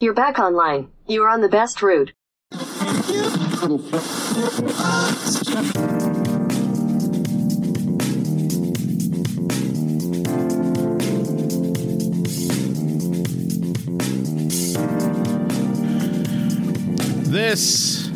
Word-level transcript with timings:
You're 0.00 0.14
back 0.14 0.38
online. 0.38 0.92
You 1.08 1.24
are 1.24 1.28
on 1.28 1.40
the 1.40 1.48
best 1.48 1.82
route. 1.82 2.12
This 17.24 18.06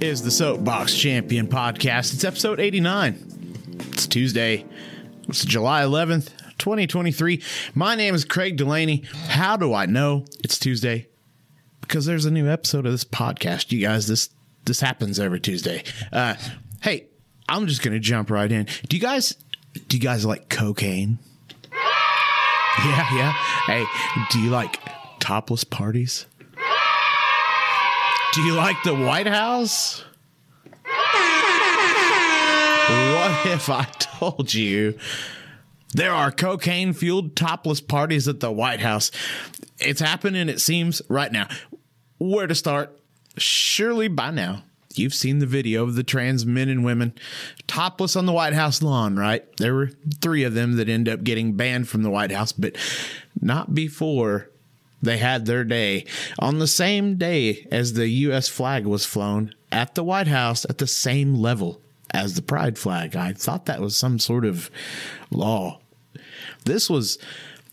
is 0.00 0.22
the 0.22 0.30
Soapbox 0.30 0.94
Champion 0.94 1.48
podcast. 1.48 2.14
It's 2.14 2.22
episode 2.22 2.60
89. 2.60 3.18
It's 3.94 4.06
Tuesday. 4.06 4.64
It's 5.28 5.44
July 5.44 5.82
11th, 5.82 6.30
2023. 6.68 7.42
My 7.74 7.94
name 7.94 8.14
is 8.14 8.26
Craig 8.26 8.58
Delaney. 8.58 9.02
How 9.28 9.56
do 9.56 9.72
I 9.72 9.86
know 9.86 10.26
it's 10.44 10.58
Tuesday? 10.58 11.08
Because 11.80 12.04
there's 12.04 12.26
a 12.26 12.30
new 12.30 12.46
episode 12.46 12.84
of 12.84 12.92
this 12.92 13.04
podcast. 13.04 13.72
You 13.72 13.80
guys, 13.80 14.06
this 14.06 14.28
this 14.66 14.78
happens 14.80 15.18
every 15.18 15.40
Tuesday. 15.40 15.82
Uh, 16.12 16.34
hey, 16.82 17.06
I'm 17.48 17.66
just 17.68 17.80
gonna 17.80 17.98
jump 17.98 18.30
right 18.30 18.52
in. 18.52 18.66
Do 18.86 18.98
you 18.98 19.00
guys 19.00 19.34
do 19.88 19.96
you 19.96 20.02
guys 20.02 20.26
like 20.26 20.50
cocaine? 20.50 21.18
Yeah, 21.72 23.16
yeah. 23.16 23.32
Hey, 23.64 23.86
do 24.30 24.38
you 24.38 24.50
like 24.50 24.78
topless 25.20 25.64
parties? 25.64 26.26
Do 28.34 28.42
you 28.42 28.52
like 28.52 28.76
the 28.84 28.94
White 28.94 29.26
House? 29.26 30.04
What 32.90 33.46
if 33.46 33.70
I 33.70 33.84
told 33.98 34.52
you 34.52 34.98
there 35.94 36.12
are 36.12 36.30
cocaine 36.30 36.92
fueled 36.92 37.36
topless 37.36 37.80
parties 37.80 38.28
at 38.28 38.40
the 38.40 38.52
White 38.52 38.80
House? 38.80 39.10
It's 39.78 40.00
happening, 40.00 40.48
it 40.48 40.60
seems, 40.60 41.00
right 41.08 41.32
now. 41.32 41.48
Where 42.18 42.46
to 42.46 42.54
start? 42.54 42.98
Surely 43.36 44.08
by 44.08 44.30
now, 44.30 44.64
you've 44.94 45.14
seen 45.14 45.38
the 45.38 45.46
video 45.46 45.84
of 45.84 45.94
the 45.94 46.02
trans 46.02 46.44
men 46.44 46.68
and 46.68 46.84
women 46.84 47.14
topless 47.66 48.16
on 48.16 48.26
the 48.26 48.32
White 48.32 48.54
House 48.54 48.82
lawn, 48.82 49.16
right? 49.16 49.44
There 49.58 49.74
were 49.74 49.92
three 50.20 50.44
of 50.44 50.54
them 50.54 50.76
that 50.76 50.88
end 50.88 51.08
up 51.08 51.22
getting 51.22 51.54
banned 51.54 51.88
from 51.88 52.02
the 52.02 52.10
White 52.10 52.32
House, 52.32 52.52
but 52.52 52.76
not 53.40 53.74
before 53.74 54.50
they 55.00 55.18
had 55.18 55.46
their 55.46 55.64
day 55.64 56.04
on 56.38 56.58
the 56.58 56.66
same 56.66 57.16
day 57.16 57.66
as 57.70 57.92
the 57.92 58.08
U.S. 58.08 58.48
flag 58.48 58.84
was 58.84 59.04
flown 59.04 59.54
at 59.70 59.94
the 59.94 60.02
White 60.02 60.26
House 60.26 60.64
at 60.68 60.78
the 60.78 60.86
same 60.86 61.34
level 61.34 61.80
as 62.12 62.34
the 62.34 62.42
pride 62.42 62.78
flag. 62.78 63.16
I 63.16 63.32
thought 63.32 63.66
that 63.66 63.80
was 63.80 63.96
some 63.96 64.18
sort 64.18 64.44
of 64.44 64.70
law. 65.30 65.80
This 66.64 66.88
was 66.90 67.18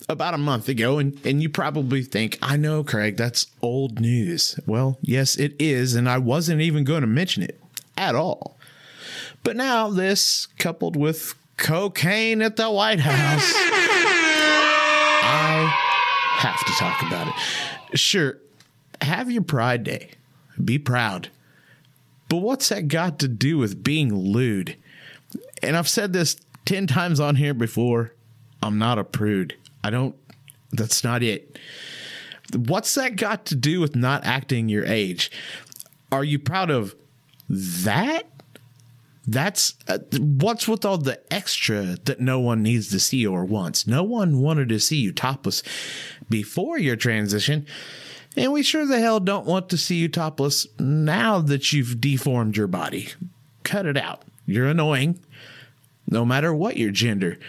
about 0.08 0.33
a 0.33 0.38
month 0.38 0.69
ago, 0.69 1.00
and, 1.00 1.19
and 1.25 1.42
you 1.42 1.50
probably 1.50 2.03
think, 2.03 2.38
I 2.42 2.58
know, 2.58 2.83
Craig, 2.83 3.17
that's 3.17 3.47
old 3.61 4.00
news. 4.00 4.59
Well, 4.66 4.97
yes, 5.02 5.36
it 5.36 5.55
is, 5.59 5.95
and 5.95 6.09
I 6.09 6.17
wasn't 6.17 6.61
even 6.61 6.83
going 6.83 7.02
to 7.02 7.08
mention 7.08 7.44
it 7.44 7.59
at 7.97 8.16
all. 8.16 8.58
But 9.44 9.55
now, 9.55 9.89
this 9.89 10.47
coupled 10.58 10.95
with 10.95 11.36
cocaine 11.58 12.42
at 12.42 12.55
the 12.55 12.70
White 12.70 12.99
House, 12.99 13.54
I 15.23 15.73
have 16.37 16.60
to 16.65 16.71
talk 16.73 17.02
about 17.02 17.27
it. 17.27 17.98
Sure, 17.98 18.37
have 19.02 19.31
your 19.31 19.43
Pride 19.43 19.83
Day, 19.83 20.11
be 20.64 20.77
proud. 20.77 21.30
But 22.30 22.37
what's 22.37 22.69
that 22.69 22.87
got 22.87 23.19
to 23.19 23.27
do 23.27 23.58
with 23.58 23.83
being 23.83 24.13
lewd? 24.13 24.77
And 25.61 25.77
I've 25.77 25.89
said 25.89 26.13
this 26.13 26.37
10 26.65 26.87
times 26.87 27.19
on 27.19 27.36
here 27.36 27.53
before. 27.53 28.13
I'm 28.61 28.77
not 28.77 28.97
a 28.97 29.03
prude. 29.03 29.55
I 29.83 29.89
don't, 29.89 30.15
that's 30.71 31.03
not 31.03 31.21
it. 31.21 31.59
What's 32.55 32.95
that 32.95 33.15
got 33.15 33.45
to 33.47 33.55
do 33.55 33.80
with 33.80 33.95
not 33.95 34.25
acting 34.25 34.69
your 34.69 34.86
age? 34.86 35.31
Are 36.11 36.23
you 36.23 36.39
proud 36.39 36.69
of 36.69 36.95
that? 37.49 38.23
That's 39.27 39.73
uh, 39.87 39.97
what's 40.19 40.67
with 40.67 40.86
all 40.86 40.99
the 40.99 41.19
extra 41.33 41.97
that 42.05 42.19
no 42.19 42.39
one 42.39 42.61
needs 42.61 42.89
to 42.89 42.99
see 42.99 43.25
or 43.25 43.43
wants. 43.43 43.87
No 43.87 44.03
one 44.03 44.39
wanted 44.39 44.69
to 44.69 44.80
see 44.80 44.97
you 44.97 45.11
topless 45.11 45.63
before 46.30 46.77
your 46.77 46.95
transition, 46.95 47.65
and 48.36 48.52
we 48.52 48.64
sure 48.64 48.86
the 48.86 49.00
hell 49.00 49.20
don't 49.20 49.46
want 49.46 49.70
to 49.70 49.78
see 49.78 49.96
you 49.96 50.08
topless 50.08 50.68
now 50.80 51.40
that 51.40 51.73
you've 51.73 52.02
deformed 52.02 52.58
your 52.58 52.68
body. 52.68 53.10
Cut 53.64 53.86
it 53.86 53.98
out. 53.98 54.23
You're 54.46 54.68
annoying. 54.68 55.20
No 56.08 56.23
matter 56.23 56.54
what 56.54 56.78
your 56.78 56.92
gender, 56.92 57.40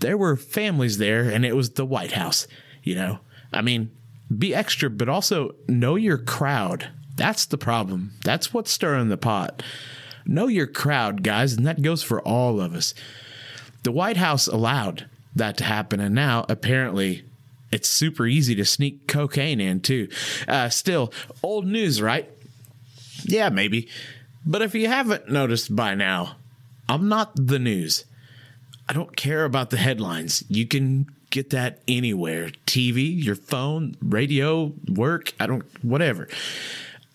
there 0.00 0.18
were 0.18 0.36
families 0.36 0.98
there, 0.98 1.28
and 1.28 1.44
it 1.44 1.54
was 1.54 1.70
the 1.70 1.86
White 1.86 2.12
House. 2.12 2.48
You 2.82 2.96
know, 2.96 3.20
I 3.52 3.62
mean, 3.62 3.90
be 4.36 4.54
extra, 4.54 4.90
but 4.90 5.08
also 5.08 5.54
know 5.68 5.94
your 5.94 6.18
crowd. 6.18 6.88
That's 7.16 7.46
the 7.46 7.58
problem. 7.58 8.12
That's 8.24 8.52
what's 8.52 8.70
stirring 8.70 9.08
the 9.08 9.16
pot. 9.16 9.62
Know 10.26 10.48
your 10.48 10.66
crowd, 10.66 11.22
guys, 11.22 11.52
and 11.52 11.66
that 11.66 11.82
goes 11.82 12.02
for 12.02 12.20
all 12.22 12.60
of 12.60 12.74
us. 12.74 12.94
The 13.82 13.92
White 13.92 14.16
House 14.16 14.46
allowed 14.46 15.08
that 15.34 15.56
to 15.58 15.64
happen, 15.64 16.00
and 16.00 16.14
now 16.14 16.44
apparently 16.48 17.24
it's 17.72 17.88
super 17.88 18.26
easy 18.26 18.54
to 18.56 18.64
sneak 18.64 19.06
cocaine 19.06 19.60
in 19.60 19.80
too. 19.80 20.08
Uh, 20.48 20.68
still, 20.68 21.12
old 21.42 21.66
news, 21.66 22.02
right? 22.02 22.28
Yeah, 23.24 23.48
maybe. 23.48 23.88
But 24.44 24.62
if 24.62 24.74
you 24.74 24.88
haven't 24.88 25.30
noticed 25.30 25.74
by 25.74 25.94
now, 25.94 26.36
I'm 26.88 27.08
not 27.08 27.32
the 27.34 27.58
news. 27.58 28.04
I 28.88 28.92
don't 28.92 29.14
care 29.16 29.44
about 29.44 29.70
the 29.70 29.76
headlines. 29.76 30.42
You 30.48 30.66
can 30.66 31.06
get 31.30 31.50
that 31.50 31.80
anywhere 31.86 32.50
TV, 32.66 33.22
your 33.22 33.36
phone, 33.36 33.94
radio, 34.02 34.72
work, 34.88 35.32
I 35.38 35.46
don't, 35.46 35.64
whatever. 35.84 36.28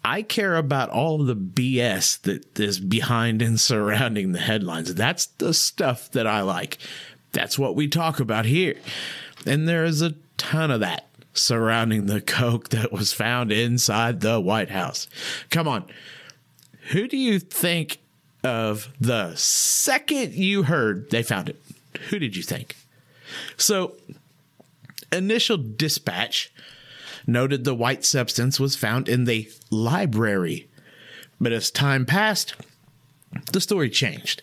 I 0.04 0.22
care 0.22 0.56
about 0.56 0.90
all 0.90 1.18
the 1.18 1.36
BS 1.36 2.22
that 2.22 2.60
is 2.60 2.80
behind 2.80 3.42
and 3.42 3.60
surrounding 3.60 4.32
the 4.32 4.40
headlines. 4.40 4.94
That's 4.94 5.26
the 5.26 5.54
stuff 5.54 6.12
that 6.12 6.28
I 6.28 6.42
like. 6.42 6.78
That's 7.32 7.60
what 7.60 7.76
we 7.76 7.88
talk 7.88 8.20
about 8.20 8.46
here. 8.46 8.76
And 9.46 9.68
there 9.68 9.84
is 9.84 10.02
a 10.02 10.14
ton 10.38 10.72
of 10.72 10.80
that 10.82 11.08
surrounding 11.34 12.06
the 12.06 12.22
Coke 12.22 12.70
that 12.70 12.92
was 12.92 13.14
found 13.14 13.52
inside 13.52 14.22
the 14.22 14.40
White 14.40 14.70
House. 14.70 15.08
Come 15.50 15.68
on. 15.68 15.86
Who 16.92 17.08
do 17.08 17.18
you 17.18 17.40
think 17.40 18.00
of 18.44 18.90
the 19.00 19.36
second 19.36 20.34
you 20.34 20.64
heard 20.64 21.10
they 21.10 21.24
found 21.24 21.50
it? 21.50 21.62
Who 22.10 22.20
did 22.20 22.36
you 22.36 22.44
think? 22.44 22.76
So, 23.58 23.96
initial 25.12 25.58
dispatch 25.58 26.52
noted 27.28 27.64
the 27.64 27.76
white 27.76 28.06
substance 28.06 28.60
was 28.60 28.76
found 28.76 29.10
in 29.10 29.26
the 29.26 29.50
library. 29.72 30.68
But 31.42 31.52
as 31.52 31.72
time 31.72 32.06
passed, 32.06 32.56
the 33.52 33.62
story 33.62 33.90
changed. 33.90 34.42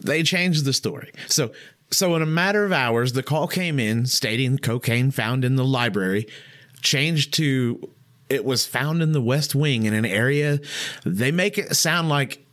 They 0.00 0.22
changed 0.22 0.64
the 0.64 0.72
story. 0.72 1.12
So, 1.26 1.52
so 1.90 2.14
in 2.16 2.22
a 2.22 2.26
matter 2.26 2.64
of 2.64 2.72
hours, 2.72 3.12
the 3.12 3.22
call 3.22 3.48
came 3.48 3.78
in 3.78 4.06
stating 4.06 4.58
cocaine 4.58 5.10
found 5.10 5.44
in 5.44 5.56
the 5.56 5.64
library 5.64 6.26
changed 6.82 7.34
to 7.34 7.90
it 8.28 8.44
was 8.44 8.66
found 8.66 9.02
in 9.02 9.12
the 9.12 9.22
West 9.22 9.54
Wing 9.54 9.84
in 9.84 9.94
an 9.94 10.04
area. 10.04 10.60
They 11.04 11.32
make 11.32 11.56
it 11.56 11.74
sound 11.74 12.08
like 12.08 12.44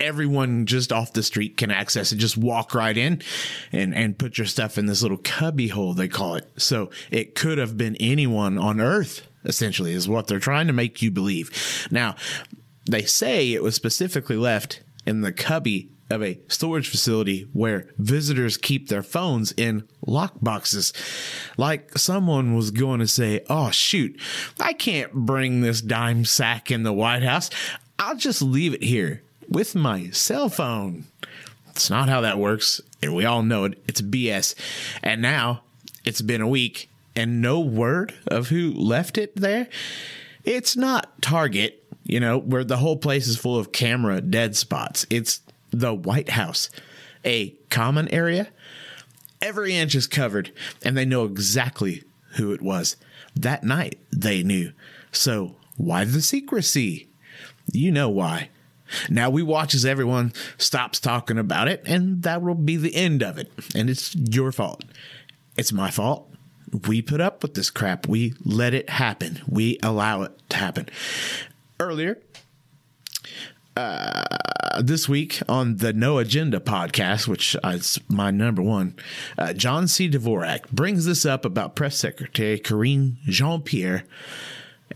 everyone 0.00 0.66
just 0.66 0.92
off 0.92 1.12
the 1.12 1.22
street 1.22 1.56
can 1.56 1.70
access 1.70 2.10
it. 2.10 2.16
Just 2.16 2.36
walk 2.36 2.74
right 2.74 2.96
in 2.96 3.22
and, 3.70 3.94
and 3.94 4.18
put 4.18 4.38
your 4.38 4.46
stuff 4.46 4.78
in 4.78 4.86
this 4.86 5.02
little 5.02 5.18
cubby 5.18 5.68
hole, 5.68 5.94
they 5.94 6.08
call 6.08 6.34
it. 6.34 6.50
So 6.56 6.90
it 7.10 7.34
could 7.34 7.58
have 7.58 7.76
been 7.76 7.96
anyone 7.96 8.58
on 8.58 8.80
earth, 8.80 9.26
essentially, 9.44 9.92
is 9.92 10.08
what 10.08 10.26
they're 10.26 10.38
trying 10.40 10.66
to 10.66 10.72
make 10.72 11.02
you 11.02 11.10
believe. 11.10 11.86
Now, 11.90 12.16
they 12.90 13.04
say 13.04 13.52
it 13.52 13.62
was 13.62 13.74
specifically 13.74 14.36
left 14.36 14.82
in 15.06 15.20
the 15.20 15.32
cubby 15.32 15.90
of 16.10 16.22
a 16.22 16.40
storage 16.48 16.88
facility 16.88 17.48
where 17.52 17.86
visitors 17.96 18.56
keep 18.56 18.88
their 18.88 19.02
phones 19.02 19.52
in 19.52 19.88
lock 20.06 20.34
boxes. 20.42 20.92
Like 21.56 21.96
someone 21.96 22.54
was 22.54 22.70
going 22.70 23.00
to 23.00 23.06
say, 23.06 23.44
Oh, 23.48 23.70
shoot, 23.70 24.20
I 24.58 24.72
can't 24.72 25.12
bring 25.12 25.60
this 25.60 25.80
dime 25.80 26.24
sack 26.24 26.70
in 26.70 26.82
the 26.82 26.92
White 26.92 27.22
House. 27.22 27.48
I'll 27.98 28.16
just 28.16 28.42
leave 28.42 28.74
it 28.74 28.82
here 28.82 29.22
with 29.48 29.74
my 29.74 30.10
cell 30.10 30.48
phone. 30.48 31.04
It's 31.68 31.90
not 31.90 32.08
how 32.08 32.20
that 32.22 32.38
works. 32.38 32.80
And 33.02 33.14
we 33.14 33.24
all 33.24 33.42
know 33.42 33.64
it. 33.64 33.82
It's 33.86 34.02
BS. 34.02 34.54
And 35.02 35.22
now 35.22 35.62
it's 36.04 36.22
been 36.22 36.40
a 36.40 36.48
week 36.48 36.90
and 37.16 37.42
no 37.42 37.60
word 37.60 38.14
of 38.26 38.48
who 38.48 38.72
left 38.72 39.18
it 39.18 39.36
there. 39.36 39.68
It's 40.44 40.76
not 40.76 41.20
Target, 41.20 41.84
you 42.04 42.20
know, 42.20 42.38
where 42.38 42.64
the 42.64 42.78
whole 42.78 42.96
place 42.96 43.26
is 43.26 43.36
full 43.36 43.58
of 43.58 43.72
camera 43.72 44.20
dead 44.20 44.56
spots. 44.56 45.06
It's 45.10 45.40
the 45.70 45.94
White 45.94 46.30
House, 46.30 46.70
a 47.24 47.50
common 47.70 48.08
area. 48.08 48.48
Every 49.40 49.74
inch 49.74 49.94
is 49.94 50.06
covered, 50.06 50.52
and 50.82 50.96
they 50.96 51.04
know 51.04 51.24
exactly 51.24 52.04
who 52.36 52.52
it 52.52 52.62
was. 52.62 52.96
That 53.34 53.64
night, 53.64 53.98
they 54.12 54.42
knew. 54.42 54.72
So, 55.12 55.56
why 55.76 56.04
the 56.04 56.20
secrecy? 56.20 57.08
You 57.72 57.90
know 57.90 58.08
why. 58.08 58.50
Now 59.08 59.30
we 59.30 59.42
watch 59.42 59.74
as 59.74 59.84
everyone 59.84 60.32
stops 60.58 61.00
talking 61.00 61.38
about 61.38 61.68
it, 61.68 61.82
and 61.86 62.22
that 62.22 62.42
will 62.42 62.54
be 62.54 62.76
the 62.76 62.94
end 62.94 63.22
of 63.22 63.38
it. 63.38 63.50
And 63.74 63.88
it's 63.88 64.14
your 64.14 64.52
fault. 64.52 64.84
It's 65.56 65.72
my 65.72 65.90
fault. 65.90 66.28
We 66.86 67.02
put 67.02 67.20
up 67.20 67.42
with 67.42 67.54
this 67.54 67.70
crap. 67.70 68.06
We 68.06 68.34
let 68.44 68.74
it 68.74 68.90
happen. 68.90 69.40
We 69.48 69.78
allow 69.82 70.22
it 70.22 70.32
to 70.50 70.56
happen. 70.56 70.88
Earlier, 71.78 72.18
uh, 73.76 74.24
this 74.80 75.08
week 75.08 75.40
on 75.48 75.76
the 75.76 75.92
No 75.92 76.18
Agenda 76.18 76.60
podcast, 76.60 77.28
which 77.28 77.56
is 77.64 77.98
my 78.08 78.30
number 78.30 78.62
one, 78.62 78.94
uh, 79.38 79.52
John 79.52 79.88
C. 79.88 80.08
Dvorak 80.08 80.70
brings 80.70 81.04
this 81.04 81.24
up 81.24 81.44
about 81.44 81.74
Press 81.74 81.96
Secretary 81.96 82.58
Karine 82.58 83.16
Jean 83.24 83.62
Pierre. 83.62 84.04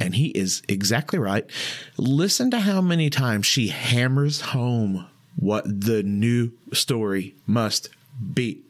And 0.01 0.17
he 0.17 0.29
is 0.29 0.63
exactly 0.69 1.21
right. 1.21 1.47
Listen 1.97 2.51
to 2.51 2.61
how 2.61 2.81
many 2.81 3.11
times 3.11 3.47
she 3.47 3.69
hammers 3.69 4.41
home 4.41 5.07
what 5.37 5.65
the 5.65 6.03
new 6.03 6.51
story 6.73 7.37
must 7.47 7.91
be. 8.33 8.63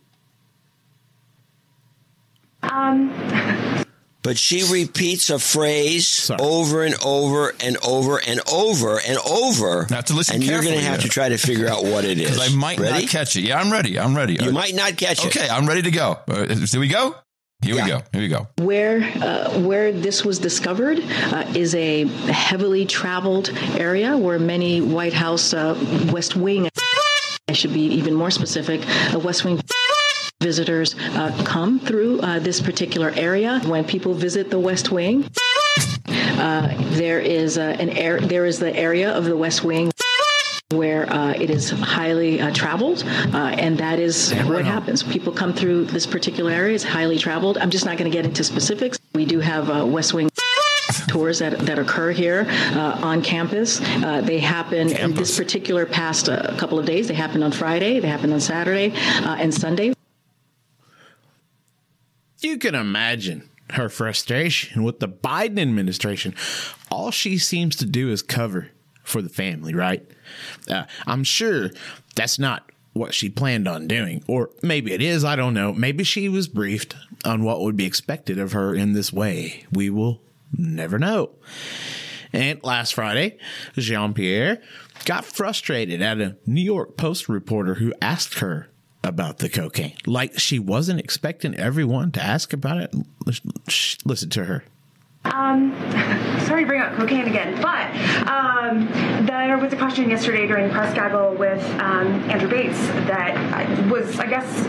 But 4.25 4.38
she 4.38 4.65
repeats 4.73 5.29
a 5.31 5.38
phrase 5.38 6.09
Sorry. 6.09 6.41
over 6.43 6.82
and 6.82 6.94
over 7.05 7.53
and 7.61 7.76
over 7.87 8.19
and 8.26 8.41
over 8.50 8.99
and 9.06 9.19
over. 9.19 9.85
Have 9.91 10.06
to 10.06 10.15
listen 10.15 10.37
And 10.37 10.44
you're 10.44 10.62
going 10.62 10.75
to 10.75 10.81
have 10.81 11.00
here. 11.00 11.03
to 11.03 11.09
try 11.09 11.29
to 11.29 11.37
figure 11.37 11.69
out 11.69 11.85
what 11.85 12.05
it 12.06 12.19
is. 12.19 12.31
Because 12.32 12.53
I 12.53 12.56
might 12.56 12.81
ready? 12.81 13.03
not 13.05 13.11
catch 13.11 13.37
it. 13.37 13.43
Yeah, 13.43 13.61
I'm 13.61 13.71
ready. 13.71 14.00
I'm 14.00 14.17
ready. 14.17 14.38
You 14.43 14.50
might 14.50 14.75
not 14.75 14.97
catch 14.97 15.23
it. 15.25 15.26
Okay, 15.37 15.47
I'm 15.49 15.67
ready 15.67 15.82
to 15.82 15.91
go. 15.91 16.19
Uh, 16.26 16.47
here 16.47 16.81
we 16.81 16.88
go. 16.88 17.15
Here 17.62 17.75
Yeah. 17.76 17.85
we 17.85 17.91
go. 17.91 18.03
Here 18.12 18.21
we 18.23 18.29
go. 18.29 18.49
Where 18.65 19.03
uh, 19.23 19.61
where 19.61 19.93
this 19.93 20.25
was 20.25 20.38
discovered 20.38 21.00
uh, 21.32 21.44
is 21.55 21.75
a 21.75 22.06
heavily 22.32 22.87
traveled 22.87 23.50
area 23.76 24.17
where 24.17 24.38
many 24.38 24.81
White 24.81 25.12
House 25.15 25.53
uh, 25.55 25.75
West 26.12 26.35
Wing, 26.35 26.69
I 27.49 27.53
should 27.53 27.73
be 27.75 27.82
even 27.82 28.15
more 28.15 28.31
specific, 28.31 28.81
uh, 29.15 29.19
West 29.19 29.44
Wing 29.44 29.61
visitors 30.44 30.94
uh, 31.17 31.32
come 31.44 31.81
through 31.81 32.20
uh, 32.20 32.38
this 32.38 32.61
particular 32.61 33.11
area. 33.17 33.61
When 33.64 33.82
people 33.85 34.12
visit 34.12 34.50
the 34.50 34.58
West 34.58 34.91
Wing, 34.91 35.25
uh, 36.46 36.75
there 37.00 37.19
is 37.19 37.56
uh, 37.56 37.76
an 37.81 37.88
air, 37.88 38.20
there 38.20 38.44
is 38.44 38.58
the 38.58 38.75
area 38.76 39.11
of 39.11 39.25
the 39.25 39.37
West 39.37 39.64
Wing 39.64 39.91
where 40.73 41.11
uh, 41.11 41.32
it 41.32 41.50
is 41.50 41.70
highly 41.70 42.41
uh, 42.41 42.52
traveled, 42.52 43.05
uh, 43.32 43.64
and 43.64 43.79
that 43.79 43.99
is 43.99 44.32
what 44.44 44.64
happens. 44.64 45.02
People 45.02 45.32
come 45.32 45.52
through 45.55 45.87
this 45.87 46.06
particular 46.06 46.50
area; 46.50 46.75
it's 46.75 46.85
highly 46.85 47.19
traveled. 47.19 47.56
I'm 47.58 47.70
just 47.70 47.87
not 47.87 47.97
going 47.97 48.11
to 48.11 48.17
get 48.17 48.26
into 48.26 48.44
specifics. 48.44 48.99
We 49.14 49.25
do 49.25 49.40
have 49.40 49.70
uh, 49.70 49.87
West 49.87 50.12
Wing 50.12 50.29
tours 51.08 51.38
that, 51.38 51.58
that 51.61 51.79
occur 51.79 52.11
here 52.11 52.47
uh, 52.50 52.99
on 53.02 53.23
campus. 53.23 53.81
Uh, 53.81 54.20
they 54.20 54.38
happen 54.38 54.90
in 54.90 55.14
this 55.14 55.37
particular 55.37 55.87
past 55.87 56.29
uh, 56.29 56.55
couple 56.56 56.79
of 56.79 56.87
days. 56.87 57.08
They 57.08 57.14
happen 57.14 57.43
on 57.43 57.52
Friday, 57.52 58.00
they 58.00 58.08
happen 58.08 58.32
on 58.32 58.40
Saturday, 58.40 58.93
uh, 59.25 59.37
and 59.38 59.55
Sunday. 59.55 59.94
You 62.44 62.58
can 62.58 62.75
imagine 62.75 63.49
her 63.70 63.88
frustration 63.88 64.82
with 64.82 65.00
the 65.00 65.08
Biden 65.08 65.58
administration. 65.58 66.35
All 66.91 67.11
she 67.11 67.38
seems 67.38 67.75
to 67.76 67.87
do 67.87 68.11
is 68.11 68.20
cover 68.20 68.69
for 69.02 69.23
the 69.23 69.31
family, 69.31 69.75
right? 69.75 70.06
Uh, 70.69 70.85
I'm 71.06 71.25
sure 71.25 71.70
that's 72.14 72.38
not 72.38 72.70
what 72.93 73.14
she 73.14 73.31
planned 73.31 73.67
on 73.67 73.88
doing. 73.88 74.23
Or 74.29 74.50
maybe 74.62 74.93
it 74.93 75.00
is, 75.00 75.25
I 75.25 75.37
don't 75.37 75.55
know. 75.55 75.73
Maybe 75.73 76.05
she 76.05 76.29
was 76.29 76.46
briefed 76.46 76.94
on 77.25 77.44
what 77.44 77.62
would 77.62 77.79
be 77.79 77.87
expected 77.87 78.38
of 78.38 78.52
her 78.52 78.75
in 78.75 78.93
this 78.93 79.11
way. 79.11 79.64
We 79.73 79.88
will 79.88 80.20
never 80.52 80.99
know. 80.99 81.31
And 82.31 82.62
last 82.62 82.93
Friday, 82.93 83.38
Jean 83.73 84.12
Pierre 84.12 84.61
got 85.06 85.25
frustrated 85.25 86.02
at 86.02 86.20
a 86.20 86.37
New 86.44 86.61
York 86.61 86.99
Post 86.99 87.26
reporter 87.26 87.76
who 87.76 87.94
asked 88.02 88.40
her 88.40 88.69
about 89.04 89.38
the 89.38 89.48
cocaine. 89.48 89.94
Like 90.06 90.38
she 90.38 90.58
wasn't 90.58 91.00
expecting 91.00 91.54
everyone 91.54 92.12
to 92.12 92.22
ask 92.22 92.52
about 92.52 92.78
it. 92.78 92.94
Listen 94.04 94.30
to 94.30 94.44
her. 94.44 94.64
Um, 95.24 95.72
sorry 96.46 96.64
to 96.64 96.66
bring 96.66 96.82
up 96.82 96.94
cocaine 96.96 97.26
again, 97.26 97.60
but 97.62 97.90
um, 98.28 98.86
there 99.26 99.56
was 99.56 99.72
a 99.72 99.76
question 99.76 100.10
yesterday 100.10 100.46
during 100.46 100.70
press 100.70 100.94
gaggle 100.94 101.34
with 101.34 101.64
um, 101.80 102.08
Andrew 102.30 102.48
Bates 102.48 102.78
that 103.08 103.90
was, 103.90 104.18
I 104.18 104.26
guess, 104.26 104.66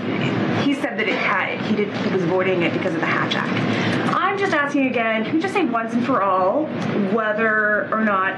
he 0.66 0.74
said 0.74 0.98
that 0.98 1.10
it 1.10 1.18
had, 1.18 1.62
he 1.66 1.76
did, 1.76 1.94
he 1.94 2.14
was 2.14 2.24
avoiding 2.24 2.64
it 2.64 2.72
because 2.72 2.94
of 2.94 3.02
the 3.02 3.06
Hatch 3.06 3.36
Act. 3.36 4.16
I'm 4.16 4.38
just 4.38 4.54
asking 4.54 4.88
again, 4.88 5.26
can 5.26 5.36
we 5.36 5.42
just 5.42 5.54
say 5.54 5.66
once 5.66 5.94
and 5.94 6.06
for 6.06 6.22
all 6.22 6.66
whether 7.14 7.94
or 7.94 8.04
not 8.06 8.38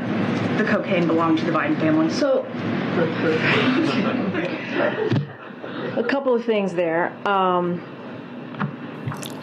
the 0.58 0.64
cocaine 0.64 1.06
belonged 1.06 1.38
to 1.40 1.46
the 1.46 1.52
Biden 1.52 1.80
family? 1.80 2.10
So, 2.10 2.46
a 5.98 6.04
couple 6.04 6.34
of 6.34 6.46
things 6.46 6.74
there. 6.74 7.12
Um, 7.28 7.82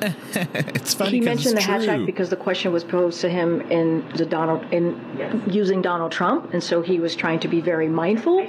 It's 0.34 0.92
funny. 0.94 1.12
he 1.12 1.18
'cause 1.20 1.24
mentioned 1.26 1.54
the 1.54 1.58
it's 1.58 1.66
Hatch 1.66 1.84
true. 1.84 1.92
Act 1.94 2.06
because 2.06 2.28
the 2.28 2.36
question 2.36 2.72
was 2.72 2.84
posed 2.84 3.20
to 3.22 3.28
him 3.30 3.62
in 3.70 4.04
the 4.16 4.26
Donald 4.26 4.64
in 4.72 5.00
using 5.48 5.80
Donald 5.80 6.12
Trump, 6.12 6.52
and 6.52 6.62
so 6.62 6.82
he 6.82 6.98
was 7.00 7.16
trying 7.16 7.38
to 7.40 7.48
be 7.48 7.60
very 7.60 7.88
mindful. 7.88 8.44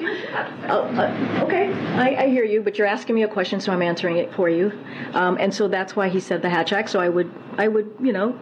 Oh, 0.67 0.81
uh, 0.81 1.43
okay, 1.45 1.71
I, 1.95 2.23
I 2.23 2.27
hear 2.29 2.43
you, 2.43 2.61
but 2.61 2.77
you're 2.77 2.87
asking 2.87 3.15
me 3.15 3.23
a 3.23 3.27
question, 3.27 3.59
so 3.61 3.71
I'm 3.71 3.81
answering 3.81 4.17
it 4.17 4.33
for 4.33 4.49
you. 4.49 4.71
Um, 5.13 5.37
and 5.39 5.53
so 5.53 5.67
that's 5.69 5.95
why 5.95 6.09
he 6.09 6.19
said 6.19 6.41
the 6.41 6.49
Hatch 6.49 6.73
Act. 6.73 6.89
So 6.89 6.99
I 6.99 7.07
would, 7.07 7.31
I 7.57 7.67
would, 7.69 7.89
you 8.01 8.11
know, 8.11 8.37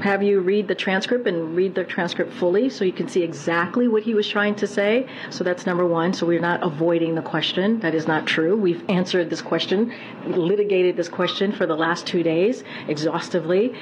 have 0.00 0.22
you 0.22 0.40
read 0.40 0.68
the 0.68 0.74
transcript 0.74 1.26
and 1.26 1.56
read 1.56 1.74
the 1.74 1.84
transcript 1.84 2.32
fully 2.32 2.68
so 2.70 2.84
you 2.84 2.92
can 2.92 3.08
see 3.08 3.22
exactly 3.22 3.88
what 3.88 4.02
he 4.02 4.14
was 4.14 4.28
trying 4.28 4.54
to 4.56 4.66
say. 4.66 5.06
So 5.30 5.44
that's 5.44 5.66
number 5.66 5.86
one. 5.86 6.12
So 6.12 6.26
we're 6.26 6.40
not 6.40 6.62
avoiding 6.62 7.14
the 7.14 7.22
question. 7.22 7.80
That 7.80 7.94
is 7.94 8.06
not 8.06 8.26
true. 8.26 8.56
We've 8.56 8.84
answered 8.88 9.30
this 9.30 9.42
question, 9.42 9.92
litigated 10.26 10.96
this 10.96 11.08
question 11.08 11.52
for 11.52 11.66
the 11.66 11.76
last 11.76 12.06
two 12.06 12.22
days 12.22 12.64
exhaustively. 12.86 13.74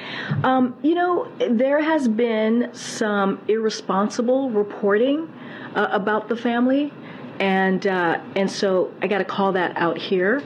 Um, 0.43 0.75
you 0.81 0.95
know, 0.95 1.31
there 1.49 1.81
has 1.81 2.07
been 2.07 2.69
some 2.73 3.41
irresponsible 3.47 4.49
reporting 4.49 5.31
uh, 5.75 5.89
about 5.91 6.29
the 6.29 6.35
family. 6.35 6.91
And 7.39 7.85
uh, 7.85 8.19
and 8.35 8.49
so 8.49 8.91
I 8.99 9.05
got 9.05 9.19
to 9.19 9.23
call 9.25 9.51
that 9.51 9.77
out 9.77 9.99
here. 9.99 10.41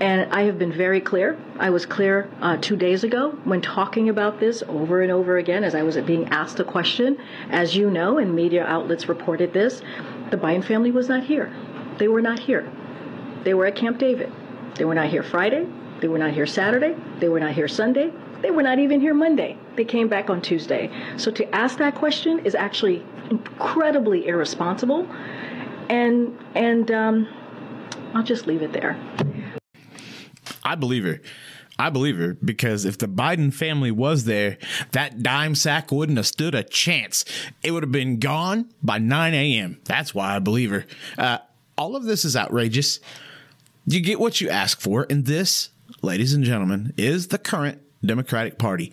And 0.00 0.32
I 0.32 0.42
have 0.42 0.58
been 0.58 0.72
very 0.72 1.00
clear. 1.00 1.38
I 1.58 1.70
was 1.70 1.86
clear 1.86 2.28
uh, 2.40 2.56
two 2.60 2.76
days 2.76 3.04
ago 3.04 3.30
when 3.44 3.60
talking 3.60 4.08
about 4.08 4.40
this 4.40 4.62
over 4.68 5.02
and 5.02 5.12
over 5.12 5.38
again 5.38 5.62
as 5.62 5.74
I 5.74 5.82
was 5.82 5.96
being 5.98 6.28
asked 6.30 6.58
a 6.58 6.64
question. 6.64 7.16
As 7.50 7.76
you 7.76 7.90
know, 7.90 8.18
and 8.18 8.34
media 8.34 8.64
outlets 8.64 9.08
reported 9.08 9.52
this, 9.52 9.82
the 10.30 10.36
Biden 10.36 10.64
family 10.64 10.90
was 10.90 11.08
not 11.08 11.22
here. 11.22 11.54
They 11.98 12.08
were 12.08 12.20
not 12.20 12.40
here. 12.40 12.70
They 13.44 13.54
were 13.54 13.66
at 13.66 13.76
Camp 13.76 13.98
David. 13.98 14.32
They 14.74 14.84
were 14.84 14.94
not 14.94 15.10
here 15.10 15.22
Friday. 15.22 15.66
They 16.00 16.08
were 16.08 16.18
not 16.18 16.32
here 16.32 16.46
Saturday. 16.46 16.96
They 17.20 17.28
were 17.28 17.40
not 17.40 17.52
here 17.52 17.68
Sunday. 17.68 18.12
They 18.42 18.50
were 18.50 18.62
not 18.62 18.80
even 18.80 19.00
here 19.00 19.14
Monday. 19.14 19.56
They 19.76 19.84
came 19.84 20.08
back 20.08 20.28
on 20.28 20.42
Tuesday. 20.42 20.90
So 21.16 21.30
to 21.30 21.54
ask 21.54 21.78
that 21.78 21.94
question 21.94 22.40
is 22.40 22.56
actually 22.56 23.04
incredibly 23.30 24.26
irresponsible. 24.26 25.08
And 25.88 26.36
and 26.54 26.90
um, 26.90 27.28
I'll 28.12 28.24
just 28.24 28.46
leave 28.46 28.62
it 28.62 28.72
there. 28.72 28.98
I 30.64 30.74
believe 30.74 31.04
her. 31.04 31.20
I 31.78 31.90
believe 31.90 32.16
her 32.18 32.34
because 32.34 32.84
if 32.84 32.98
the 32.98 33.08
Biden 33.08 33.52
family 33.52 33.90
was 33.90 34.24
there, 34.24 34.58
that 34.92 35.22
dime 35.22 35.54
sack 35.54 35.90
wouldn't 35.90 36.18
have 36.18 36.26
stood 36.26 36.54
a 36.54 36.62
chance. 36.62 37.24
It 37.62 37.72
would 37.72 37.82
have 37.82 37.92
been 37.92 38.20
gone 38.20 38.70
by 38.82 38.98
9 38.98 39.34
a.m. 39.34 39.80
That's 39.84 40.14
why 40.14 40.36
I 40.36 40.38
believe 40.38 40.70
her. 40.70 40.84
Uh, 41.18 41.38
all 41.76 41.96
of 41.96 42.04
this 42.04 42.24
is 42.24 42.36
outrageous. 42.36 43.00
You 43.86 44.00
get 44.00 44.20
what 44.20 44.40
you 44.40 44.48
ask 44.48 44.80
for, 44.80 45.06
and 45.10 45.26
this, 45.26 45.70
ladies 46.00 46.32
and 46.32 46.44
gentlemen, 46.44 46.94
is 46.96 47.28
the 47.28 47.38
current 47.38 47.80
Democratic 48.04 48.58
Party 48.58 48.92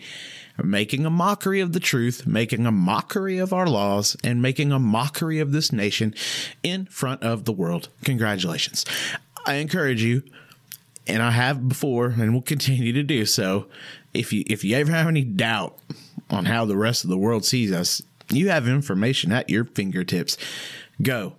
making 0.64 1.06
a 1.06 1.10
mockery 1.10 1.60
of 1.60 1.74
the 1.74 1.80
truth, 1.80 2.28
making 2.28 2.66
a 2.66 2.72
mockery 2.72 3.38
of 3.38 3.54
our 3.54 3.68
laws, 3.68 4.16
and 4.24 4.42
making 4.42 4.72
a 4.72 4.80
mockery 4.80 5.40
of 5.40 5.52
this 5.52 5.72
nation 5.72 6.14
in 6.62 6.86
front 6.86 7.24
of 7.24 7.46
the 7.46 7.52
world. 7.52 7.90
Congratulations. 8.04 8.86
I 9.46 9.56
encourage 9.56 10.04
you 10.04 10.24
and 11.08 11.22
I 11.22 11.32
have 11.32 11.68
before 11.68 12.08
and 12.08 12.34
will 12.34 12.42
continue 12.42 12.94
to 12.94 13.04
do 13.04 13.26
so. 13.26 13.68
If 14.14 14.32
you 14.34 14.44
if 14.48 14.64
you 14.64 14.76
ever 14.76 14.92
have 14.92 15.08
any 15.08 15.24
doubt 15.24 15.78
on 16.30 16.46
how 16.46 16.66
the 16.66 16.78
rest 16.78 17.04
of 17.04 17.10
the 17.10 17.18
world 17.18 17.46
sees 17.46 17.72
us, 17.72 18.02
you 18.30 18.50
have 18.50 18.68
information 18.68 19.32
at 19.32 19.50
your 19.50 19.66
fingertips. 19.66 20.38
Go 21.02 21.34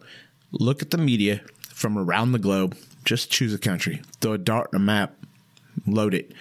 look 0.51 0.83
at 0.83 0.91
the 0.91 0.99
media 0.99 1.41
from 1.69 1.97
around 1.99 2.33
the 2.33 2.39
globe. 2.39 2.77
Just 3.05 3.31
choose 3.31 3.53
a 3.53 3.59
country, 3.59 4.01
throw 4.21 4.35
a 4.35 4.39
dart 4.39 4.71
in 4.73 4.77
a 4.77 4.81
map, 4.81 5.15
load 5.87 6.15
it. 6.15 6.33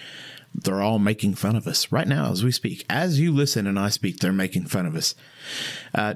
they're 0.54 0.82
all 0.82 0.98
making 0.98 1.34
fun 1.34 1.56
of 1.56 1.66
us 1.66 1.90
right 1.90 2.06
now 2.06 2.30
as 2.30 2.44
we 2.44 2.52
speak. 2.52 2.84
As 2.88 3.18
you 3.18 3.32
listen 3.32 3.66
and 3.66 3.78
I 3.78 3.88
speak, 3.88 4.18
they're 4.18 4.32
making 4.32 4.66
fun 4.66 4.86
of 4.86 4.94
us. 4.94 5.14
Uh, 5.94 6.14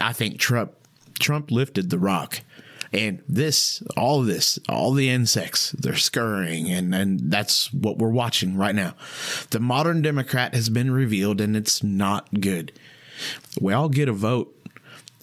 I 0.00 0.12
think 0.12 0.38
Trump 0.38 0.72
Trump 1.18 1.50
lifted 1.50 1.90
the 1.90 1.98
rock. 1.98 2.40
And 2.92 3.22
this, 3.28 3.82
all 3.96 4.22
this, 4.22 4.58
all 4.68 4.92
the 4.92 5.10
insects, 5.10 5.72
they're 5.72 5.96
scurrying, 5.96 6.70
and, 6.70 6.94
and 6.94 7.30
that's 7.30 7.72
what 7.72 7.98
we're 7.98 8.10
watching 8.10 8.56
right 8.56 8.74
now. 8.74 8.94
The 9.50 9.60
modern 9.60 10.00
Democrat 10.00 10.54
has 10.54 10.68
been 10.68 10.90
revealed, 10.90 11.40
and 11.40 11.56
it's 11.56 11.82
not 11.82 12.40
good. 12.40 12.72
We 13.60 13.72
all 13.72 13.88
get 13.88 14.08
a 14.08 14.12
vote. 14.12 14.54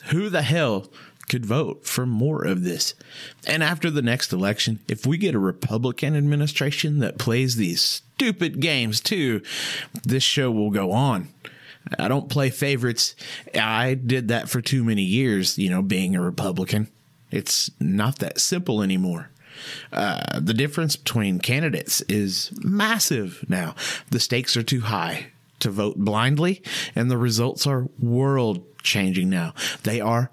Who 0.10 0.30
the 0.30 0.44
hell 0.44 0.88
could 1.28 1.46
vote 1.46 1.88
for 1.88 2.06
more 2.06 2.44
of 2.44 2.64
this? 2.64 2.94
And 3.48 3.64
after 3.64 3.90
the 3.90 4.04
next 4.04 4.32
election, 4.32 4.80
if 4.88 5.08
we 5.08 5.18
get 5.18 5.34
a 5.34 5.40
Republican 5.40 6.16
administration 6.16 7.00
that 7.00 7.18
plays 7.18 7.56
these 7.56 7.82
stupid 7.82 8.60
games 8.60 9.02
too, 9.02 9.42
this 10.04 10.24
show 10.24 10.52
will 10.52 10.70
go 10.70 10.92
on. 10.92 11.30
I 12.00 12.08
don't 12.08 12.30
play 12.30 12.50
favorites. 12.50 13.16
I 13.54 13.94
did 13.94 14.28
that 14.28 14.50
for 14.50 14.62
too 14.62 14.84
many 14.84 15.04
years, 15.04 15.58
you 15.58 15.70
know, 15.70 15.82
being 15.82 16.16
a 16.16 16.22
Republican. 16.22 16.90
It's 17.32 17.72
not 17.80 18.20
that 18.20 18.40
simple 18.40 18.82
anymore. 18.82 19.30
Uh, 19.92 20.40
the 20.40 20.54
difference 20.54 20.96
between 20.96 21.40
candidates 21.40 22.02
is 22.02 22.52
massive 22.62 23.46
now. 23.48 23.76
The 24.12 24.20
stakes 24.20 24.58
are 24.58 24.64
too 24.64 24.82
high 24.82 25.28
to 25.60 25.70
vote 25.70 25.98
blindly, 25.98 26.62
and 26.96 27.10
the 27.10 27.18
results 27.18 27.66
are 27.66 27.88
world 28.00 28.64
changing 28.84 29.30
now. 29.30 29.54
They 29.84 30.02
are 30.02 30.30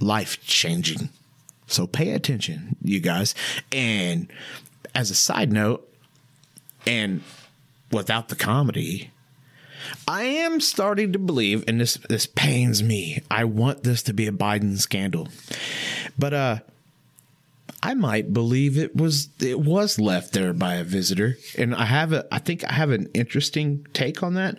life 0.00 0.42
changing. 0.44 1.10
So 1.66 1.86
pay 1.86 2.10
attention, 2.12 2.76
you 2.82 3.00
guys. 3.00 3.34
And 3.70 4.32
as 4.94 5.10
a 5.10 5.14
side 5.14 5.52
note, 5.52 5.88
and 6.86 7.22
without 7.90 8.28
the 8.28 8.36
comedy, 8.36 9.10
I 10.06 10.22
am 10.24 10.60
starting 10.60 11.12
to 11.12 11.18
believe, 11.18 11.64
and 11.66 11.80
this 11.80 11.94
this 12.08 12.26
pains 12.26 12.82
me. 12.82 13.22
I 13.30 13.44
want 13.44 13.82
this 13.82 14.02
to 14.04 14.12
be 14.12 14.26
a 14.26 14.32
Biden 14.32 14.78
scandal, 14.78 15.28
but 16.18 16.34
uh, 16.34 16.58
I 17.82 17.94
might 17.94 18.32
believe 18.32 18.78
it 18.78 18.96
was 18.96 19.28
it 19.40 19.60
was 19.60 19.98
left 19.98 20.32
there 20.32 20.52
by 20.52 20.74
a 20.74 20.84
visitor, 20.84 21.36
and 21.58 21.74
I 21.74 21.86
have 21.86 22.12
a 22.12 22.26
I 22.32 22.38
think 22.38 22.64
I 22.64 22.74
have 22.74 22.90
an 22.90 23.08
interesting 23.14 23.86
take 23.92 24.22
on 24.22 24.34
that. 24.34 24.56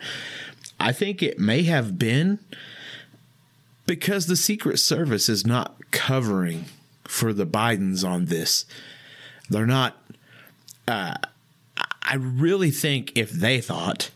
I 0.80 0.92
think 0.92 1.24
it 1.24 1.40
may 1.40 1.64
have 1.64 1.98
been 1.98 2.40
because 3.86 4.28
the 4.28 4.36
Secret 4.36 4.80
Service 4.80 5.30
is 5.30 5.46
not 5.46 5.76
covering 5.92 6.66
for 7.06 7.34
the 7.34 7.46
Bidens 7.46 8.08
on 8.08 8.26
this. 8.26 8.66
They're 9.50 9.66
not. 9.66 9.98
Uh, 10.88 11.16
I 12.06 12.16
really 12.16 12.72
think 12.72 13.14
if 13.16 13.32
they 13.32 13.62
thought 13.62 14.12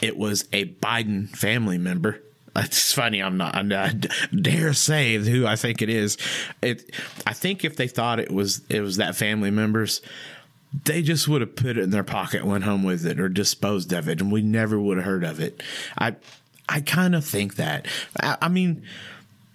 it 0.00 0.16
was 0.16 0.48
a 0.52 0.66
Biden 0.66 1.28
family 1.28 1.78
member. 1.78 2.20
It's 2.56 2.92
funny. 2.92 3.22
I'm 3.22 3.36
not. 3.36 3.54
I'm 3.54 3.68
not 3.68 4.06
dare 4.34 4.72
say 4.72 5.16
who 5.16 5.46
I 5.46 5.56
think 5.56 5.82
it 5.82 5.88
is. 5.88 6.18
It. 6.62 6.94
I 7.26 7.32
think 7.32 7.64
if 7.64 7.76
they 7.76 7.88
thought 7.88 8.20
it 8.20 8.30
was 8.30 8.62
it 8.68 8.80
was 8.80 8.96
that 8.96 9.16
family 9.16 9.50
members, 9.50 10.02
they 10.84 11.02
just 11.02 11.28
would 11.28 11.40
have 11.40 11.56
put 11.56 11.76
it 11.76 11.78
in 11.78 11.90
their 11.90 12.04
pocket, 12.04 12.44
went 12.44 12.64
home 12.64 12.82
with 12.82 13.06
it, 13.06 13.20
or 13.20 13.28
disposed 13.28 13.92
of 13.92 14.08
it, 14.08 14.20
and 14.20 14.32
we 14.32 14.42
never 14.42 14.78
would 14.80 14.96
have 14.96 15.06
heard 15.06 15.24
of 15.24 15.40
it. 15.40 15.62
I. 15.98 16.16
I 16.72 16.80
kind 16.80 17.16
of 17.16 17.24
think 17.24 17.56
that. 17.56 17.88
I, 18.20 18.36
I 18.42 18.48
mean, 18.48 18.84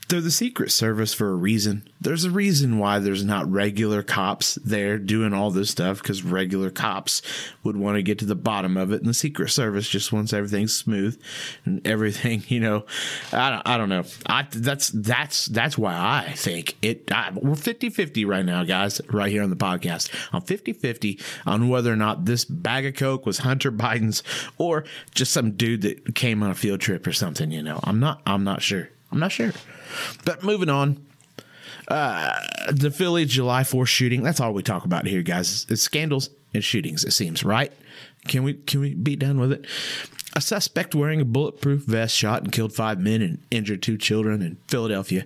they're 0.07 0.21
the 0.21 0.31
Secret 0.31 0.71
Service 0.71 1.13
for 1.13 1.29
a 1.29 1.35
reason. 1.35 1.87
There's 1.99 2.25
a 2.25 2.29
reason 2.29 2.77
why 2.77 2.99
there's 2.99 3.23
not 3.23 3.51
regular 3.51 4.03
cops 4.03 4.55
there 4.55 4.99
doing 4.99 5.33
all 5.33 5.49
this 5.49 5.71
stuff 5.71 6.01
because 6.01 6.23
regular 6.23 6.69
cops 6.69 7.21
would 7.63 7.75
want 7.75 7.95
to 7.95 8.03
get 8.03 8.19
to 8.19 8.25
the 8.25 8.35
bottom 8.35 8.77
of 8.77 8.91
it, 8.91 9.01
and 9.01 9.09
the 9.09 9.13
Secret 9.13 9.49
Service 9.49 9.89
just 9.89 10.13
wants 10.13 10.33
everything 10.33 10.67
smooth 10.67 11.19
and 11.65 11.85
everything. 11.85 12.43
You 12.55 12.59
know, 12.59 12.85
I 13.33 13.49
don't, 13.49 13.67
I 13.67 13.77
don't 13.77 13.89
know. 13.89 14.03
I 14.27 14.47
that's 14.49 14.89
that's 14.89 15.47
that's 15.47 15.77
why 15.77 15.93
I 15.93 16.31
think 16.31 16.77
it. 16.81 17.11
I, 17.11 17.31
we're 17.33 17.53
50-50 17.53 18.25
right 18.25 18.45
now, 18.45 18.63
guys. 18.63 19.01
Right 19.11 19.31
here 19.31 19.43
on 19.43 19.49
the 19.49 19.55
podcast, 19.55 20.09
I'm 20.31 20.41
50-50 20.41 21.21
on 21.45 21.67
whether 21.67 21.91
or 21.91 21.95
not 21.95 22.25
this 22.25 22.45
bag 22.45 22.85
of 22.85 22.95
coke 22.95 23.25
was 23.25 23.39
Hunter 23.39 23.71
Biden's 23.71 24.23
or 24.57 24.85
just 25.13 25.33
some 25.33 25.51
dude 25.51 25.81
that 25.81 26.15
came 26.15 26.43
on 26.43 26.51
a 26.51 26.55
field 26.55 26.79
trip 26.81 27.05
or 27.07 27.13
something. 27.13 27.51
You 27.51 27.63
know, 27.63 27.79
I'm 27.83 27.99
not. 27.99 28.21
I'm 28.25 28.43
not 28.43 28.61
sure. 28.61 28.89
I'm 29.11 29.19
not 29.19 29.31
sure. 29.31 29.53
But 30.25 30.43
moving 30.43 30.69
on, 30.69 31.05
uh, 31.87 32.39
the 32.71 32.91
Philly 32.91 33.25
July 33.25 33.61
4th 33.61 33.87
shooting. 33.87 34.23
That's 34.23 34.39
all 34.39 34.53
we 34.53 34.63
talk 34.63 34.85
about 34.85 35.05
here, 35.05 35.21
guys. 35.21 35.65
It's 35.69 35.81
scandals 35.81 36.29
and 36.53 36.63
shootings. 36.63 37.03
It 37.03 37.11
seems 37.11 37.43
right. 37.43 37.71
Can 38.27 38.43
we 38.43 38.55
can 38.55 38.79
we 38.79 38.93
be 38.95 39.15
done 39.15 39.39
with 39.39 39.51
it? 39.51 39.65
A 40.35 40.41
suspect 40.41 40.95
wearing 40.95 41.21
a 41.21 41.25
bulletproof 41.25 41.83
vest 41.83 42.15
shot 42.15 42.43
and 42.43 42.51
killed 42.51 42.73
five 42.73 42.99
men 42.99 43.21
and 43.21 43.43
injured 43.51 43.81
two 43.81 43.97
children 43.97 44.41
in 44.41 44.57
Philadelphia. 44.67 45.25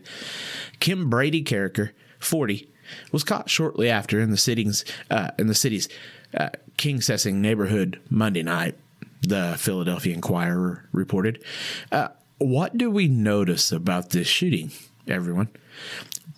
Kimbrady 0.80 1.44
Carriker, 1.44 1.92
40, 2.20 2.70
was 3.12 3.24
caught 3.24 3.50
shortly 3.50 3.90
after 3.90 4.20
in 4.20 4.32
the 4.32 4.38
city's 4.38 4.86
uh, 5.10 5.32
in 5.40 5.48
the 5.48 5.56
city's 5.56 5.88
uh, 6.38 6.50
Kingsessing 6.78 7.36
neighborhood 7.36 8.00
Monday 8.10 8.44
night. 8.44 8.76
The 9.22 9.56
Philadelphia 9.58 10.14
Inquirer 10.14 10.86
reported. 10.92 11.44
Uh, 11.92 12.10
what 12.40 12.78
do 12.78 12.90
we 12.90 13.08
notice 13.08 13.72
about 13.72 14.10
this 14.10 14.28
shooting, 14.28 14.72
everyone? 15.08 15.50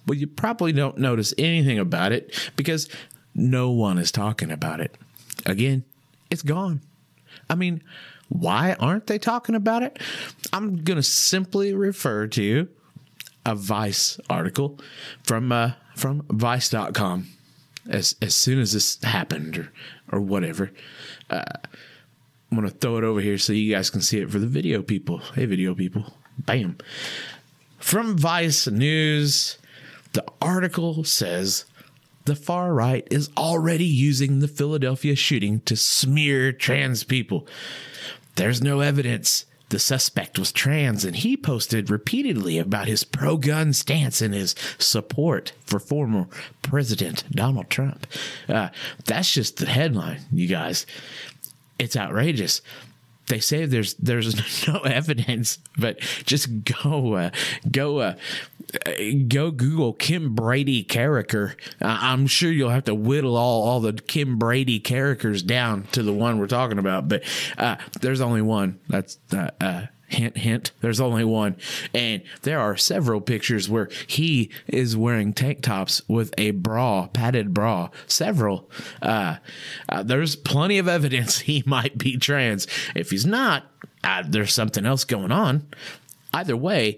Well, 0.08 0.18
you 0.18 0.28
probably 0.28 0.74
don't 0.74 0.98
notice 0.98 1.34
anything 1.38 1.80
about 1.80 2.12
it 2.12 2.52
because 2.56 2.90
no 3.34 3.72
one 3.72 3.98
is 3.98 4.12
talking 4.12 4.52
about 4.52 4.82
it. 4.82 4.98
Again, 5.46 5.84
it's 6.30 6.42
gone. 6.42 6.82
I 7.50 7.56
mean, 7.56 7.84
why 8.30 8.76
aren't 8.80 9.08
they 9.08 9.20
talking 9.20 9.56
about 9.56 9.84
it? 9.84 10.00
I'm 10.52 10.84
going 10.84 10.98
to 10.98 11.04
simply 11.04 11.74
refer 11.74 12.28
to 12.28 12.68
a 13.46 13.56
Vice 13.56 14.20
article 14.30 14.80
from 15.24 15.52
uh, 15.52 15.74
from 15.96 16.26
Vice.com 16.30 17.28
as 17.90 18.16
as 18.22 18.36
soon 18.36 18.60
as 18.60 18.74
this 18.74 19.02
happened 19.04 19.58
or 19.58 19.72
or 20.12 20.22
whatever. 20.22 20.72
Uh, 21.30 21.44
I'm 22.52 22.58
going 22.58 22.70
to 22.70 22.76
throw 22.76 22.98
it 22.98 23.06
over 23.06 23.22
here 23.22 23.38
so 23.38 23.54
you 23.54 23.74
guys 23.74 23.90
can 23.90 24.02
see 24.02 24.20
it 24.20 24.30
for 24.30 24.38
the 24.38 24.48
video 24.48 24.82
people. 24.82 25.20
Hey, 25.20 25.46
video 25.46 25.74
people. 25.74 26.14
Bam. 26.38 26.78
From 27.80 28.18
Vice 28.18 28.68
News, 28.68 29.58
the 30.12 30.26
article 30.42 31.06
says 31.06 31.64
the 32.26 32.36
far 32.36 32.74
right 32.74 33.08
is 33.10 33.30
already 33.38 33.86
using 33.86 34.40
the 34.40 34.50
Philadelphia 34.50 35.16
shooting 35.16 35.62
to 35.62 35.78
smear 35.78 36.52
trans 36.52 37.06
people. 37.06 37.48
There's 38.36 38.62
no 38.62 38.82
evidence 38.82 39.46
the 39.70 39.80
suspect 39.80 40.38
was 40.38 40.52
trans, 40.52 41.06
and 41.06 41.16
he 41.16 41.38
posted 41.38 41.90
repeatedly 41.90 42.58
about 42.58 42.88
his 42.88 43.06
pro 43.06 43.38
gun 43.38 43.72
stance 43.72 44.22
and 44.22 44.34
his 44.34 44.54
support 44.78 45.54
for 45.64 45.80
former 45.80 46.28
President 46.62 47.24
Donald 47.32 47.70
Trump. 47.70 48.06
Uh, 48.50 48.68
that's 49.06 49.34
just 49.34 49.58
the 49.58 49.68
headline, 49.68 50.20
you 50.34 50.48
guys 50.48 50.86
it's 51.82 51.98
outrageous. 51.98 52.62
They 53.28 53.40
say 53.40 53.66
there's 53.66 53.96
there's 53.96 54.68
no 54.68 54.80
evidence, 54.82 55.60
but 55.78 56.00
just 56.26 56.64
go 56.64 57.16
uh, 57.16 57.32
go 57.70 58.00
uh, 58.00 58.16
go 59.28 59.52
Google 59.52 59.94
Kimbrady 59.94 60.86
Carriker. 60.86 61.56
Uh, 61.82 61.98
I'm 62.02 62.28
sure 62.28 62.52
you'll 62.52 62.70
have 62.70 62.86
to 62.86 62.96
whittle 62.96 63.38
all 63.38 63.64
all 63.64 63.80
the 63.80 63.94
Kimbrady 63.94 64.82
Carrikers 64.82 65.46
down 65.46 65.84
to 65.94 66.04
the 66.04 66.14
one 66.14 66.40
we're 66.40 66.48
talking 66.48 66.78
about. 66.78 67.08
But 67.08 67.24
uh, 67.58 67.78
there's 68.02 68.22
only 68.22 68.42
one. 68.42 68.80
That's 68.88 69.18
uh, 69.34 69.50
uh, 69.60 69.86
hint 70.14 70.38
hint. 70.38 70.72
There's 70.82 71.00
only 71.00 71.24
one. 71.24 71.56
And 71.94 72.22
there 72.44 72.60
are 72.60 72.78
several 72.78 73.22
pictures 73.22 73.70
where 73.70 73.90
he 74.08 74.50
is 74.68 74.96
wearing 74.96 75.34
tank 75.34 75.62
tops 75.62 76.02
with 76.08 76.34
a 76.38 76.52
bra 76.52 77.08
padded 77.08 77.54
bra. 77.54 77.90
Several. 78.08 78.70
Uh, 79.02 79.38
uh, 79.90 80.04
there's 80.04 80.36
plenty 80.36 80.78
of 80.78 80.88
evidence 80.88 81.40
he 81.52 81.64
might 81.66 81.98
be 81.98 82.18
trans. 82.18 82.68
If 82.96 83.12
he's 83.12 83.26
not 83.26 83.66
uh, 84.04 84.24
there's 84.28 84.54
something 84.54 84.86
else 84.86 85.04
going 85.04 85.32
on. 85.32 85.68
Either 86.34 86.56
way 86.56 86.98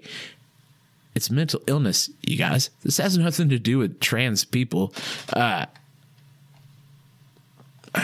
it's 1.14 1.30
mental 1.30 1.60
illness 1.66 2.10
you 2.22 2.36
guys. 2.36 2.70
This 2.82 2.98
has 2.98 3.16
nothing 3.16 3.48
to 3.50 3.58
do 3.58 3.78
with 3.78 4.00
trans 4.00 4.44
people. 4.44 4.92
Uh, 5.32 5.66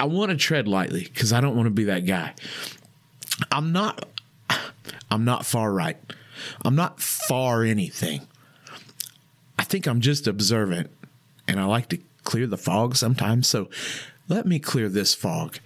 I 0.00 0.06
want 0.06 0.30
to 0.30 0.36
tread 0.36 0.68
lightly 0.68 1.04
because 1.04 1.32
I 1.32 1.40
don't 1.40 1.56
want 1.56 1.66
to 1.66 1.70
be 1.70 1.84
that 1.84 2.00
guy. 2.00 2.34
I'm 3.50 3.72
not 3.72 4.04
I'm 5.10 5.24
not 5.24 5.46
far 5.46 5.72
right. 5.72 5.96
I'm 6.64 6.74
not 6.74 7.00
far 7.00 7.62
anything. 7.62 8.22
I 9.58 9.64
think 9.64 9.86
I'm 9.86 10.00
just 10.00 10.26
observant 10.26 10.90
and 11.46 11.60
I 11.60 11.64
like 11.64 11.88
to 11.90 11.98
clear 12.24 12.46
the 12.46 12.58
fog 12.58 12.96
sometimes. 12.96 13.46
So 13.46 13.68
let 14.28 14.46
me 14.46 14.58
clear 14.58 14.88
this 14.88 15.14
fog. 15.14 15.58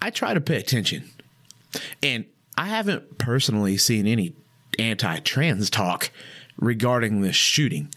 I 0.00 0.10
try 0.10 0.34
to 0.34 0.40
pay 0.40 0.56
attention. 0.56 1.10
And 2.02 2.24
I 2.56 2.66
haven't 2.66 3.18
personally 3.18 3.76
seen 3.76 4.06
any 4.06 4.34
anti 4.78 5.18
trans 5.18 5.68
talk 5.68 6.10
regarding 6.58 7.20
this 7.20 7.36
shooting, 7.36 7.92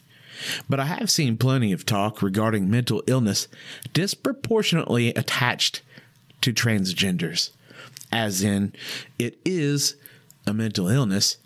but 0.67 0.79
I 0.79 0.85
have 0.85 1.09
seen 1.09 1.37
plenty 1.37 1.71
of 1.71 1.85
talk 1.85 2.21
regarding 2.21 2.69
mental 2.69 3.03
illness 3.07 3.47
disproportionately 3.93 5.09
attached 5.09 5.81
to 6.41 6.53
transgenders, 6.53 7.51
as 8.11 8.41
in, 8.43 8.73
it 9.17 9.39
is 9.45 9.95
a 10.45 10.53
mental 10.53 10.87
illness, 10.87 11.37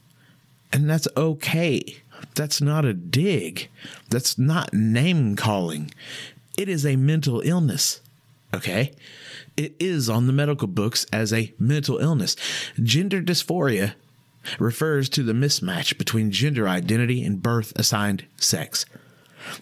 and 0.72 0.90
that's 0.90 1.08
okay. 1.16 1.98
That's 2.36 2.62
not 2.62 2.86
a 2.86 2.94
dig. 2.94 3.70
That's 4.10 4.38
not 4.38 4.74
name 4.74 5.36
calling. 5.36 5.92
It 6.58 6.70
is 6.70 6.86
a 6.86 6.96
mental 6.96 7.42
illness. 7.42 8.02
Okay? 8.54 8.94
It 9.58 9.76
is 9.80 10.10
on 10.10 10.28
the 10.28 10.34
medical 10.34 10.68
books 10.68 11.06
as 11.12 11.34
a 11.34 11.54
mental 11.60 11.98
illness. 11.98 12.36
Gender 12.82 13.22
dysphoria 13.22 13.94
refers 14.60 15.10
to 15.10 15.24
the 15.24 15.34
mismatch 15.34 15.98
between 15.98 16.32
gender 16.32 16.68
identity 16.68 17.24
and 17.24 17.42
birth 17.42 17.74
assigned 17.76 18.26
sex. 18.38 18.86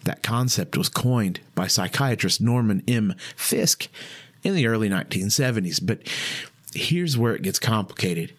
That 0.04 0.22
concept 0.22 0.76
was 0.76 0.88
coined 0.88 1.40
by 1.54 1.66
psychiatrist 1.66 2.40
Norman 2.40 2.82
M. 2.86 3.14
Fisk 3.36 3.88
in 4.42 4.54
the 4.54 4.66
early 4.66 4.88
1970s, 4.88 5.84
but 5.84 6.00
here's 6.74 7.18
where 7.18 7.34
it 7.34 7.42
gets 7.42 7.58
complicated. 7.58 8.34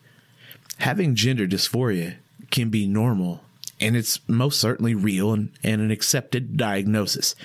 Having 0.80 1.16
gender 1.16 1.48
dysphoria 1.48 2.16
can 2.52 2.70
be 2.70 2.88
normal, 2.88 3.42
and 3.80 3.96
it's 3.96 4.20
most 4.28 4.60
certainly 4.60 4.96
real 4.96 5.34
and, 5.34 5.52
and 5.64 5.82
an 5.82 5.92
accepted 5.92 6.58
diagnosis. 6.58 7.36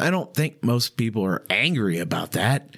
I 0.00 0.10
don't 0.10 0.34
think 0.34 0.62
most 0.62 0.96
people 0.96 1.24
are 1.24 1.44
angry 1.50 1.98
about 1.98 2.32
that. 2.32 2.76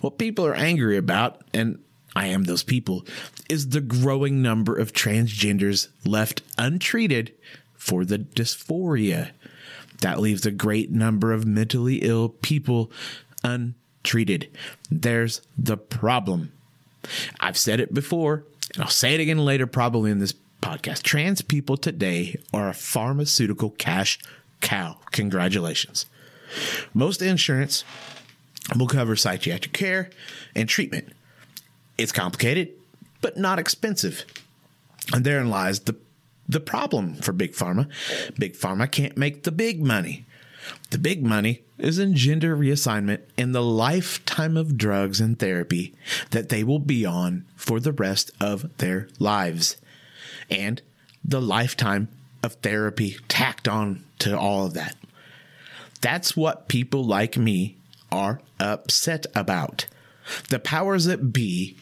What 0.00 0.18
people 0.18 0.46
are 0.46 0.54
angry 0.54 0.96
about, 0.96 1.42
and 1.52 1.82
I 2.14 2.26
am 2.26 2.44
those 2.44 2.62
people, 2.62 3.06
is 3.48 3.70
the 3.70 3.80
growing 3.80 4.42
number 4.42 4.76
of 4.76 4.92
transgenders 4.92 5.88
left 6.04 6.42
untreated 6.58 7.32
for 7.74 8.04
the 8.04 8.18
dysphoria. 8.18 9.30
That 10.00 10.20
leaves 10.20 10.46
a 10.46 10.50
great 10.50 10.90
number 10.90 11.32
of 11.32 11.46
mentally 11.46 11.96
ill 11.96 12.28
people 12.28 12.90
untreated. 13.42 14.50
There's 14.90 15.42
the 15.56 15.76
problem. 15.76 16.52
I've 17.40 17.58
said 17.58 17.80
it 17.80 17.92
before, 17.94 18.44
and 18.74 18.82
I'll 18.84 18.90
say 18.90 19.14
it 19.14 19.20
again 19.20 19.38
later, 19.38 19.66
probably 19.66 20.10
in 20.10 20.18
this 20.18 20.34
podcast. 20.62 21.02
Trans 21.02 21.42
people 21.42 21.76
today 21.76 22.38
are 22.52 22.68
a 22.68 22.74
pharmaceutical 22.74 23.70
cash 23.70 24.18
cow. 24.60 24.98
Congratulations. 25.12 26.06
Most 26.92 27.22
insurance 27.22 27.84
will 28.76 28.86
cover 28.86 29.16
psychiatric 29.16 29.72
care 29.72 30.10
and 30.54 30.68
treatment. 30.68 31.12
It's 31.98 32.12
complicated, 32.12 32.70
but 33.20 33.36
not 33.36 33.58
expensive. 33.58 34.24
And 35.12 35.24
therein 35.24 35.50
lies 35.50 35.80
the 35.80 35.96
the 36.48 36.60
problem 36.60 37.14
for 37.14 37.32
big 37.32 37.52
pharma. 37.52 37.88
Big 38.36 38.54
pharma 38.54 38.90
can't 38.90 39.16
make 39.16 39.44
the 39.44 39.52
big 39.52 39.80
money. 39.80 40.26
The 40.90 40.98
big 40.98 41.24
money 41.24 41.62
is 41.78 41.98
in 41.98 42.14
gender 42.14 42.56
reassignment 42.56 43.20
and 43.38 43.54
the 43.54 43.62
lifetime 43.62 44.56
of 44.56 44.76
drugs 44.76 45.20
and 45.20 45.38
therapy 45.38 45.94
that 46.30 46.48
they 46.48 46.62
will 46.62 46.78
be 46.78 47.06
on 47.06 47.44
for 47.56 47.80
the 47.80 47.92
rest 47.92 48.30
of 48.40 48.76
their 48.78 49.08
lives. 49.18 49.76
And 50.50 50.82
the 51.24 51.40
lifetime 51.40 52.08
of 52.42 52.54
therapy 52.54 53.18
tacked 53.28 53.68
on 53.68 54.04
to 54.18 54.38
all 54.38 54.66
of 54.66 54.74
that. 54.74 54.96
That's 56.00 56.36
what 56.36 56.68
people 56.68 57.04
like 57.04 57.36
me 57.36 57.76
are 58.10 58.40
upset 58.58 59.26
about. 59.34 59.86
The 60.48 60.58
powers 60.58 61.04
that 61.04 61.32
be 61.32 61.76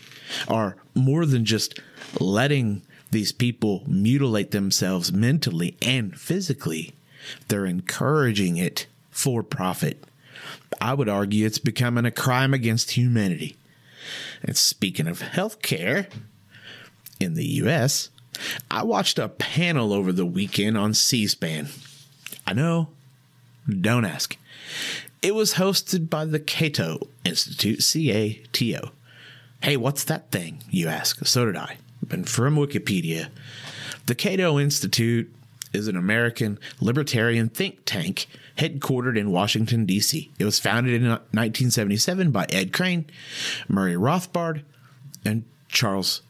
are 0.49 0.77
more 0.95 1.27
than 1.27 1.45
just 1.45 1.81
letting 2.19 2.83
these 3.11 3.33
people 3.33 3.85
mutilate 3.87 4.51
themselves 4.51 5.13
mentally 5.13 5.77
and 5.81 6.19
physically. 6.19 6.93
They're 7.49 7.67
encouraging 7.67 8.57
it 8.57 8.87
for 9.11 9.43
profit. 9.43 10.05
I 10.81 10.95
would 10.95 11.09
argue 11.09 11.47
it's 11.47 11.59
becoming 11.59 12.05
a 12.05 12.11
crime 12.11 12.55
against 12.55 12.93
humanity. 12.93 13.57
And 14.43 14.57
speaking 14.57 15.07
of 15.07 15.21
healthcare, 15.21 16.07
in 17.21 17.35
the 17.35 17.47
US, 17.63 18.11
I 18.71 18.83
watched 18.85 19.19
a 19.19 19.29
panel 19.29 19.93
over 19.93 20.13
the 20.13 20.27
weekend 20.27 20.79
on 20.79 20.95
C 20.95 21.27
SPAN. 21.27 21.69
I 22.47 22.53
know, 22.53 22.89
don't 23.69 24.05
ask. 24.05 24.37
It 25.21 25.35
was 25.35 25.55
hosted 25.55 26.09
by 26.09 26.25
the 26.25 26.39
Cato 26.39 27.09
Institute, 27.25 27.83
C 27.83 28.13
A 28.13 28.35
T 28.53 28.77
O. 28.77 28.91
Hey, 29.63 29.77
what's 29.77 30.05
that 30.05 30.31
thing? 30.31 30.63
You 30.71 30.89
ask. 30.89 31.27
So 31.27 31.45
did 31.45 31.57
I. 31.57 31.79
And 32.11 32.29
from 32.29 32.55
Wikipedia, 32.55 33.29
the 34.07 34.15
Cato 34.15 34.59
Institute 34.59 35.33
is 35.73 35.89
an 35.89 35.97
American 35.97 36.59
libertarian 36.81 37.49
think 37.49 37.81
tank 37.85 38.27
headquartered 38.57 39.17
in 39.17 39.31
Washington, 39.31 39.87
D.C. 39.87 40.31
It 40.39 40.45
was 40.45 40.59
founded 40.59 40.95
in 40.95 41.09
1977 41.09 42.31
by 42.31 42.47
Ed 42.51 42.73
Crane, 42.73 43.07
Murray 43.69 43.95
Rothbard, 43.95 44.63
and 45.25 45.45
Charles 45.69 46.23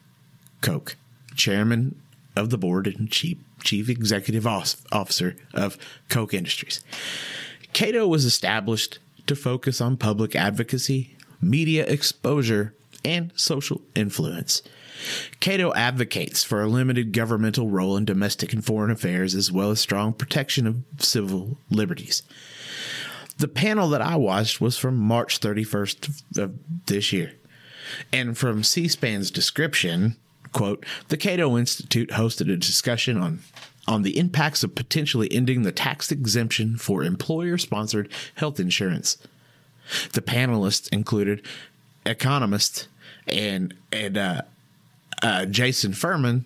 Koch, 0.61 0.95
chairman 1.35 1.99
of 2.35 2.49
the 2.49 2.57
board 2.57 2.87
and 2.87 3.09
chief, 3.09 3.37
chief 3.63 3.89
executive 3.89 4.45
officer 4.45 5.35
of 5.53 5.77
Koch 6.09 6.33
Industries. 6.33 6.83
Cato 7.73 8.07
was 8.07 8.25
established 8.25 8.99
to 9.27 9.35
focus 9.35 9.79
on 9.79 9.97
public 9.97 10.35
advocacy, 10.35 11.15
media 11.41 11.85
exposure, 11.85 12.73
and 13.05 13.31
social 13.35 13.81
influence. 13.95 14.61
Cato 15.39 15.73
advocates 15.73 16.43
for 16.43 16.61
a 16.61 16.67
limited 16.67 17.11
governmental 17.11 17.69
role 17.69 17.97
in 17.97 18.05
domestic 18.05 18.53
and 18.53 18.63
foreign 18.63 18.91
affairs, 18.91 19.35
as 19.35 19.51
well 19.51 19.71
as 19.71 19.79
strong 19.79 20.13
protection 20.13 20.67
of 20.67 20.83
civil 20.97 21.57
liberties. 21.69 22.23
The 23.37 23.47
panel 23.47 23.89
that 23.89 24.01
I 24.01 24.17
watched 24.17 24.59
was 24.59 24.77
from 24.77 24.97
March 24.97 25.39
31st 25.39 26.37
of 26.37 26.59
this 26.87 27.13
year. 27.13 27.33
And 28.11 28.37
from 28.37 28.63
C 28.63 28.87
SPAN's 28.87 29.31
description, 29.31 30.17
quote, 30.51 30.85
the 31.07 31.17
Cato 31.17 31.57
Institute 31.57 32.09
hosted 32.09 32.51
a 32.51 32.57
discussion 32.57 33.17
on 33.17 33.39
on 33.87 34.03
the 34.03 34.19
impacts 34.19 34.63
of 34.63 34.75
potentially 34.75 35.27
ending 35.31 35.63
the 35.63 35.71
tax 35.71 36.11
exemption 36.11 36.77
for 36.77 37.03
employer 37.03 37.57
sponsored 37.57 38.07
health 38.35 38.59
insurance. 38.59 39.17
The 40.13 40.21
panelists 40.21 40.87
included 40.93 41.43
economists 42.05 42.87
and 43.27 43.73
and 43.91 44.17
uh, 44.17 44.41
uh, 45.21 45.45
Jason 45.45 45.93
Furman, 45.93 46.45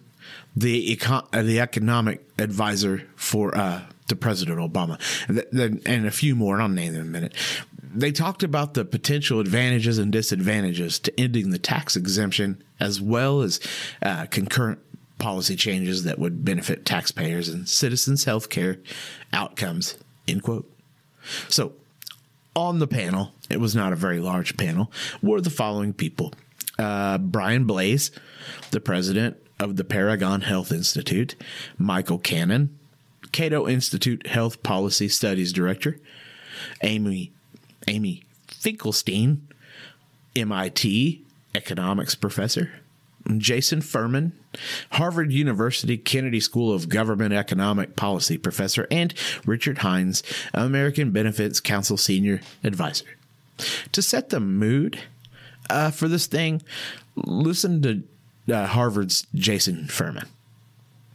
the 0.55 0.95
econ- 0.95 1.27
uh, 1.33 1.41
the 1.43 1.59
economic 1.59 2.25
advisor 2.37 3.03
for 3.15 3.55
uh, 3.57 3.81
to 4.07 4.15
President 4.15 4.59
Obama, 4.59 4.99
and, 5.27 5.81
and 5.85 6.05
a 6.05 6.11
few 6.11 6.35
more. 6.35 6.55
And 6.55 6.63
I'll 6.63 6.69
name 6.69 6.93
them 6.93 7.01
in 7.01 7.07
a 7.07 7.11
minute. 7.11 7.33
They 7.81 8.11
talked 8.11 8.43
about 8.43 8.73
the 8.73 8.85
potential 8.85 9.39
advantages 9.39 9.99
and 9.99 10.11
disadvantages 10.11 10.99
to 10.99 11.19
ending 11.19 11.51
the 11.51 11.59
tax 11.59 11.95
exemption, 11.95 12.63
as 12.79 12.99
well 12.99 13.41
as 13.41 13.59
uh, 14.01 14.25
concurrent 14.31 14.79
policy 15.19 15.55
changes 15.55 16.03
that 16.03 16.19
would 16.19 16.43
benefit 16.43 16.85
taxpayers 16.85 17.49
and 17.49 17.69
citizens' 17.69 18.23
health 18.23 18.49
care 18.49 18.79
outcomes. 19.31 19.95
End 20.27 20.43
quote. 20.43 20.69
So, 21.49 21.73
on 22.55 22.79
the 22.79 22.87
panel, 22.87 23.31
it 23.49 23.59
was 23.59 23.75
not 23.75 23.93
a 23.93 23.95
very 23.95 24.19
large 24.19 24.57
panel, 24.57 24.91
were 25.21 25.41
the 25.41 25.49
following 25.49 25.93
people 25.93 26.33
uh, 26.79 27.17
Brian 27.19 27.65
Blase, 27.65 28.11
the 28.71 28.79
president 28.79 29.37
of 29.59 29.75
the 29.75 29.83
Paragon 29.83 30.41
Health 30.41 30.71
Institute, 30.71 31.35
Michael 31.77 32.17
Cannon, 32.17 32.77
Cato 33.31 33.67
Institute 33.67 34.27
Health 34.27 34.63
Policy 34.63 35.09
Studies 35.09 35.53
Director, 35.53 35.99
Amy 36.81 37.31
Amy 37.87 38.23
Finkelstein, 38.47 39.47
MIT 40.35 41.23
economics 41.55 42.15
professor, 42.15 42.71
Jason 43.37 43.81
Furman, 43.81 44.33
Harvard 44.91 45.31
University 45.31 45.97
Kennedy 45.97 46.39
School 46.39 46.73
of 46.73 46.89
Government 46.89 47.33
Economic 47.33 47.95
Policy 47.95 48.37
professor, 48.37 48.87
and 48.91 49.13
Richard 49.45 49.79
Hines, 49.79 50.23
American 50.53 51.11
Benefits 51.11 51.59
Council 51.59 51.97
senior 51.97 52.41
advisor. 52.63 53.05
To 53.91 54.01
set 54.01 54.29
the 54.29 54.39
mood 54.39 54.99
uh, 55.69 55.91
for 55.91 56.07
this 56.07 56.27
thing, 56.27 56.61
listen 57.15 57.81
to 57.83 58.03
uh, 58.51 58.67
Harvard's 58.67 59.27
Jason 59.33 59.87
Furman. 59.87 60.27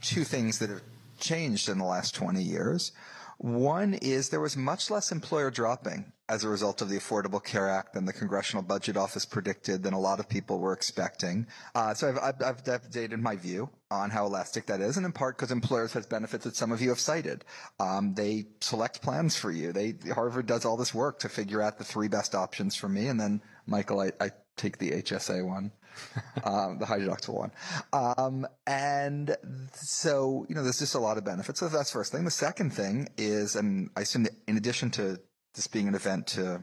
Two 0.00 0.24
things 0.24 0.58
that 0.58 0.70
have 0.70 0.82
changed 1.18 1.68
in 1.68 1.78
the 1.78 1.84
last 1.84 2.14
20 2.14 2.42
years. 2.42 2.92
One 3.38 3.94
is 3.94 4.30
there 4.30 4.40
was 4.40 4.56
much 4.56 4.90
less 4.90 5.12
employer 5.12 5.50
dropping 5.50 6.12
as 6.28 6.44
a 6.44 6.48
result 6.48 6.82
of 6.82 6.88
the 6.88 6.98
Affordable 6.98 7.42
Care 7.42 7.68
Act 7.68 7.94
than 7.94 8.04
the 8.04 8.12
Congressional 8.12 8.62
Budget 8.62 8.96
Office 8.96 9.24
predicted, 9.24 9.82
than 9.82 9.94
a 9.94 10.00
lot 10.00 10.20
of 10.20 10.28
people 10.28 10.58
were 10.58 10.72
expecting. 10.72 11.46
Uh, 11.74 11.94
so 11.94 12.08
I've, 12.08 12.18
I've, 12.18 12.42
I've, 12.42 12.64
updated 12.64 13.20
my 13.20 13.36
view 13.36 13.70
on 13.90 14.10
how 14.10 14.26
elastic 14.26 14.66
that 14.66 14.80
is, 14.80 14.96
and 14.96 15.06
in 15.06 15.12
part 15.12 15.38
because 15.38 15.50
employers 15.50 15.92
has 15.94 16.04
benefits 16.04 16.44
that 16.44 16.56
some 16.56 16.70
of 16.70 16.82
you 16.82 16.90
have 16.90 17.00
cited. 17.00 17.44
Um, 17.80 18.12
they 18.14 18.46
select 18.60 19.00
plans 19.00 19.36
for 19.36 19.50
you. 19.50 19.72
They 19.72 19.94
Harvard 20.12 20.46
does 20.46 20.64
all 20.64 20.76
this 20.76 20.92
work 20.92 21.20
to 21.20 21.28
figure 21.28 21.62
out 21.62 21.78
the 21.78 21.84
three 21.84 22.08
best 22.08 22.34
options 22.34 22.74
for 22.74 22.88
me, 22.88 23.06
and 23.06 23.18
then 23.18 23.40
Michael, 23.66 24.00
I, 24.00 24.12
I 24.20 24.30
take 24.56 24.78
the 24.78 24.90
HSA 24.90 25.46
one. 25.46 25.70
um, 26.44 26.78
the 26.78 26.87
deductible 26.87 27.34
one. 27.34 27.52
Um, 27.92 28.46
and 28.66 29.37
so, 29.72 30.46
you 30.48 30.54
know, 30.54 30.62
there's 30.62 30.78
just 30.78 30.94
a 30.94 30.98
lot 30.98 31.18
of 31.18 31.24
benefits. 31.24 31.61
So 31.61 31.68
that's 31.68 31.90
first 31.90 32.12
thing. 32.12 32.24
The 32.24 32.30
second 32.30 32.70
thing 32.70 33.08
is, 33.16 33.56
and 33.56 33.90
I 33.96 34.02
assume 34.02 34.24
that 34.24 34.32
in 34.46 34.56
addition 34.56 34.90
to 34.92 35.18
this 35.54 35.66
being 35.66 35.88
an 35.88 35.94
event 35.94 36.26
to 36.28 36.62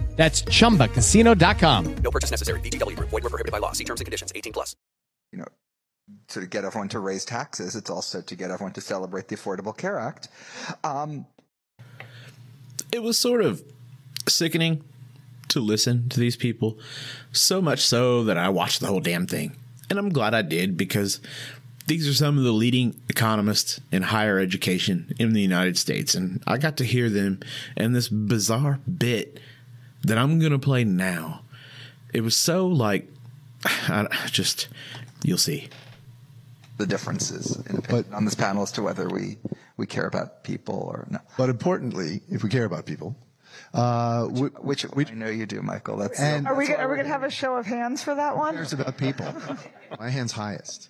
That's 0.21 0.43
chumbacasino.com. 0.43 1.95
No 2.03 2.11
purchase 2.11 2.29
necessary. 2.29 2.59
VGW 2.59 2.95
Group. 2.95 3.09
Void 3.09 3.23
were 3.23 3.31
prohibited 3.31 3.51
by 3.51 3.57
law. 3.57 3.71
See 3.71 3.83
terms 3.83 4.01
and 4.01 4.05
conditions. 4.05 4.31
18 4.35 4.53
plus. 4.53 4.75
You 5.31 5.39
know, 5.39 5.47
to 6.27 6.45
get 6.45 6.63
everyone 6.63 6.89
to 6.89 6.99
raise 6.99 7.25
taxes. 7.25 7.75
It's 7.75 7.89
also 7.89 8.21
to 8.21 8.35
get 8.35 8.51
everyone 8.51 8.73
to 8.73 8.81
celebrate 8.81 9.29
the 9.29 9.35
Affordable 9.35 9.75
Care 9.75 9.97
Act. 9.97 10.27
Um, 10.83 11.25
it 12.91 13.01
was 13.01 13.17
sort 13.17 13.41
of 13.41 13.63
sickening 14.29 14.83
to 15.47 15.59
listen 15.59 16.07
to 16.09 16.19
these 16.19 16.35
people, 16.35 16.77
so 17.31 17.59
much 17.59 17.79
so 17.79 18.23
that 18.25 18.37
I 18.37 18.49
watched 18.49 18.79
the 18.79 18.85
whole 18.85 18.99
damn 18.99 19.25
thing. 19.25 19.55
And 19.89 19.97
I'm 19.97 20.09
glad 20.09 20.35
I 20.35 20.43
did 20.43 20.77
because 20.77 21.19
these 21.87 22.07
are 22.07 22.13
some 22.13 22.37
of 22.37 22.43
the 22.43 22.51
leading 22.51 23.01
economists 23.09 23.81
in 23.91 24.03
higher 24.03 24.37
education 24.37 25.15
in 25.17 25.33
the 25.33 25.41
United 25.41 25.79
States. 25.79 26.13
And 26.13 26.43
I 26.45 26.59
got 26.59 26.77
to 26.77 26.85
hear 26.85 27.09
them 27.09 27.39
in 27.75 27.93
this 27.93 28.07
bizarre 28.07 28.79
bit 28.87 29.39
that 30.03 30.17
I'm 30.17 30.39
going 30.39 30.51
to 30.51 30.59
play 30.59 30.83
now. 30.83 31.41
It 32.13 32.21
was 32.21 32.35
so 32.35 32.67
like, 32.67 33.07
I 33.65 34.07
just, 34.31 34.67
you'll 35.23 35.37
see. 35.37 35.69
The 36.77 36.85
differences 36.87 37.57
in 37.67 37.83
but, 37.89 38.11
on 38.11 38.25
this 38.25 38.35
panel 38.35 38.63
as 38.63 38.71
to 38.73 38.81
whether 38.81 39.07
we, 39.07 39.37
we 39.77 39.85
care 39.85 40.07
about 40.07 40.43
people 40.43 40.75
or 40.75 41.07
not. 41.09 41.25
But 41.37 41.49
importantly, 41.49 42.21
if 42.29 42.43
we 42.43 42.49
care 42.49 42.65
about 42.65 42.85
people, 42.85 43.15
uh, 43.73 44.25
which, 44.25 44.83
which, 44.83 45.11
I 45.11 45.13
know 45.13 45.29
you 45.29 45.45
do, 45.45 45.61
Michael. 45.61 45.97
That's 45.97 46.19
and 46.19 46.47
are 46.47 46.55
we 46.55 46.73
are 46.73 46.89
we 46.89 46.95
going 46.95 47.05
to 47.05 47.11
have 47.11 47.23
a 47.23 47.29
show 47.29 47.55
of 47.55 47.65
hands 47.65 48.03
for 48.03 48.15
that 48.15 48.35
one? 48.35 48.55
Cares 48.55 48.73
about 48.73 48.97
people. 48.97 49.33
My 49.99 50.09
hand's 50.09 50.33
highest. 50.33 50.89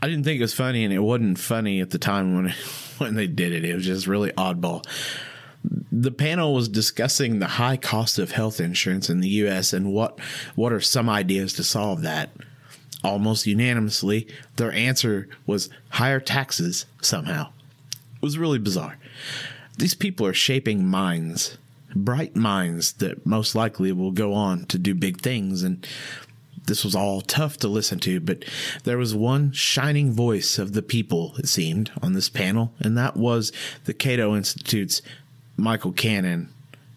I 0.00 0.06
didn't 0.06 0.24
think 0.24 0.38
it 0.38 0.44
was 0.44 0.54
funny, 0.54 0.84
and 0.84 0.92
it 0.92 1.00
wasn't 1.00 1.38
funny 1.38 1.80
at 1.80 1.90
the 1.90 1.98
time 1.98 2.34
when 2.34 2.54
when 2.98 3.14
they 3.14 3.26
did 3.26 3.52
it. 3.52 3.64
It 3.64 3.74
was 3.74 3.84
just 3.84 4.06
really 4.06 4.32
oddball. 4.32 4.84
The 5.90 6.10
panel 6.10 6.54
was 6.54 6.68
discussing 6.68 7.38
the 7.38 7.46
high 7.46 7.76
cost 7.76 8.18
of 8.18 8.32
health 8.32 8.60
insurance 8.60 9.08
in 9.08 9.20
the 9.20 9.28
U.S. 9.28 9.72
and 9.72 9.92
what 9.92 10.18
what 10.54 10.72
are 10.72 10.80
some 10.80 11.08
ideas 11.08 11.52
to 11.54 11.64
solve 11.64 12.02
that. 12.02 12.30
Almost 13.04 13.46
unanimously, 13.46 14.26
their 14.56 14.72
answer 14.72 15.28
was 15.46 15.70
higher 15.90 16.20
taxes 16.20 16.84
somehow. 17.00 17.52
It 17.90 18.22
was 18.22 18.38
really 18.38 18.58
bizarre. 18.58 18.98
These 19.78 19.94
people 19.94 20.26
are 20.26 20.34
shaping 20.34 20.84
minds, 20.84 21.56
bright 21.94 22.34
minds 22.34 22.94
that 22.94 23.24
most 23.24 23.54
likely 23.54 23.92
will 23.92 24.10
go 24.10 24.34
on 24.34 24.66
to 24.66 24.78
do 24.78 24.94
big 24.94 25.20
things. 25.20 25.62
And 25.62 25.86
this 26.66 26.84
was 26.84 26.96
all 26.96 27.20
tough 27.20 27.56
to 27.58 27.68
listen 27.68 28.00
to, 28.00 28.20
but 28.20 28.44
there 28.82 28.98
was 28.98 29.14
one 29.14 29.52
shining 29.52 30.12
voice 30.12 30.58
of 30.58 30.72
the 30.72 30.82
people, 30.82 31.34
it 31.38 31.48
seemed, 31.48 31.92
on 32.02 32.12
this 32.12 32.28
panel, 32.28 32.74
and 32.80 32.98
that 32.98 33.16
was 33.16 33.52
the 33.84 33.94
Cato 33.94 34.36
Institute's 34.36 35.00
Michael 35.58 35.92
Cannon. 35.92 36.48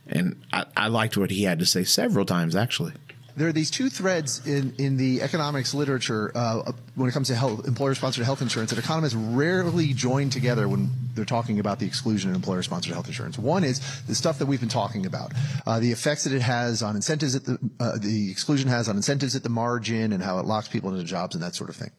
And 0.07 0.41
I, 0.53 0.65
I 0.77 0.87
liked 0.87 1.17
what 1.17 1.31
he 1.31 1.43
had 1.43 1.59
to 1.59 1.65
say 1.65 1.83
several 1.83 2.25
times, 2.25 2.55
actually 2.55 2.93
there 3.35 3.47
are 3.47 3.53
these 3.53 3.71
two 3.71 3.89
threads 3.89 4.45
in, 4.45 4.73
in 4.77 4.97
the 4.97 5.21
economics 5.21 5.73
literature 5.73 6.31
uh, 6.35 6.71
when 6.95 7.09
it 7.09 7.13
comes 7.13 7.27
to 7.29 7.35
health, 7.35 7.67
employer-sponsored 7.67 8.25
health 8.25 8.41
insurance 8.41 8.71
that 8.71 8.79
economists 8.79 9.15
rarely 9.15 9.93
join 9.93 10.29
together 10.29 10.67
when 10.67 10.89
they're 11.13 11.25
talking 11.25 11.59
about 11.59 11.79
the 11.79 11.85
exclusion 11.85 12.29
of 12.29 12.35
employer-sponsored 12.35 12.93
health 12.93 13.07
insurance. 13.07 13.37
One 13.37 13.63
is 13.63 13.79
the 14.03 14.15
stuff 14.15 14.39
that 14.39 14.45
we've 14.45 14.59
been 14.59 14.69
talking 14.69 15.05
about, 15.05 15.33
uh, 15.65 15.79
the 15.79 15.91
effects 15.91 16.25
that 16.25 16.33
it 16.33 16.41
has 16.41 16.83
on 16.83 16.95
incentives 16.95 17.35
at 17.35 17.45
the 17.45 17.57
uh, 17.79 17.97
the 17.97 18.29
exclusion 18.29 18.69
has 18.69 18.89
on 18.89 18.95
incentives 18.95 19.35
at 19.35 19.43
the 19.43 19.49
margin 19.49 20.13
and 20.13 20.21
how 20.21 20.39
it 20.39 20.45
locks 20.45 20.67
people 20.67 20.91
into 20.91 21.03
jobs 21.03 21.35
and 21.35 21.43
that 21.43 21.55
sort 21.55 21.69
of 21.69 21.75
thing. 21.75 21.91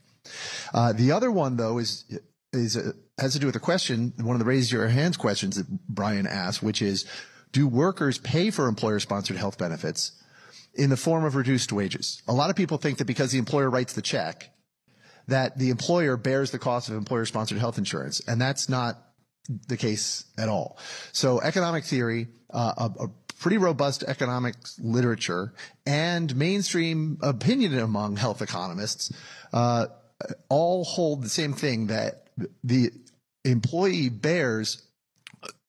Uh, 0.73 0.93
the 0.93 1.13
other 1.13 1.31
one 1.31 1.57
though 1.57 1.79
is 1.79 2.05
is 2.53 2.77
uh, 2.77 2.93
has 3.19 3.33
to 3.35 3.39
do 3.39 3.47
with 3.47 3.57
a 3.57 3.61
question, 3.61 4.13
one 4.21 4.35
of 4.35 4.41
the 4.41 4.45
raise 4.45 4.73
your 4.73 4.89
hands 4.89 5.17
questions 5.17 5.57
that 5.57 5.67
Brian 5.89 6.27
asked, 6.27 6.63
which 6.63 6.83
is, 6.83 7.05
do 7.53 7.69
workers 7.69 8.19
pay 8.19 8.51
for 8.51 8.67
employer-sponsored 8.67 9.37
health 9.37 9.59
benefits? 9.59 10.13
in 10.75 10.91
the 10.91 10.97
form 10.97 11.25
of 11.25 11.35
reduced 11.35 11.73
wages. 11.73 12.23
A 12.27 12.33
lot 12.33 12.51
of 12.51 12.57
people 12.57 12.79
think 12.79 12.99
that 12.99 13.05
because 13.05 13.31
the 13.33 13.39
employer 13.39 13.69
writes 13.69 13.93
the 13.93 14.03
check, 14.03 14.51
that 15.29 15.59
the 15.59 15.71
employer 15.71 16.17
bears 16.17 16.51
the 16.51 16.59
cost 16.59 16.89
of 16.89 16.97
employer 16.97 17.25
sponsored 17.25 17.59
health 17.59 17.79
insurance. 17.79 18.21
And 18.27 18.41
that's 18.41 18.69
not 18.69 18.99
the 19.69 19.77
case 19.77 20.25
at 20.39 20.49
all. 20.49 20.79
So 21.13 21.41
economic 21.41 21.85
theory, 21.85 22.29
uh, 22.51 22.73
a, 22.77 23.05
a, 23.05 23.09
pretty 23.39 23.59
robust 23.59 24.05
economic 24.05 24.55
literature 24.79 25.53
and 25.85 26.37
mainstream 26.37 27.19
opinion 27.23 27.77
among 27.77 28.15
health 28.15 28.41
economists, 28.41 29.13
uh, 29.53 29.87
all 30.49 30.85
hold 30.85 31.25
the 31.25 31.29
same 31.29 31.53
thing 31.53 31.89
that 31.89 32.22
the 32.63 32.91
employee 33.45 34.09
bears 34.09 34.83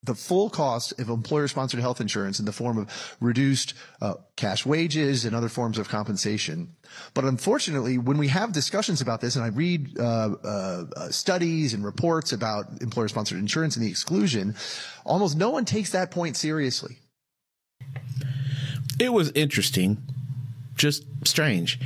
the 0.03 0.13
full 0.13 0.49
cost 0.49 0.99
of 0.99 1.09
employer 1.09 1.47
sponsored 1.47 1.79
health 1.79 2.01
insurance 2.01 2.37
in 2.37 2.45
the 2.45 2.51
form 2.51 2.77
of 2.77 3.15
reduced 3.21 3.73
uh, 4.01 4.15
cash 4.35 4.65
wages 4.65 5.23
and 5.23 5.33
other 5.33 5.47
forms 5.47 5.77
of 5.77 5.87
compensation. 5.87 6.75
But 7.13 7.23
unfortunately, 7.23 7.97
when 7.97 8.17
we 8.17 8.27
have 8.27 8.51
discussions 8.51 8.99
about 8.99 9.21
this, 9.21 9.37
and 9.37 9.45
I 9.45 9.47
read 9.47 9.97
uh, 9.97 10.35
uh, 10.43 10.85
uh 10.95 11.09
studies 11.09 11.73
and 11.73 11.85
reports 11.85 12.33
about 12.33 12.81
employer 12.81 13.07
sponsored 13.07 13.39
insurance 13.39 13.77
and 13.77 13.85
the 13.85 13.89
exclusion, 13.89 14.55
almost 15.05 15.37
no 15.37 15.49
one 15.49 15.63
takes 15.63 15.91
that 15.91 16.11
point 16.11 16.35
seriously. 16.35 16.97
It 18.99 19.13
was 19.13 19.31
interesting, 19.31 20.03
just 20.75 21.05
strange. 21.25 21.79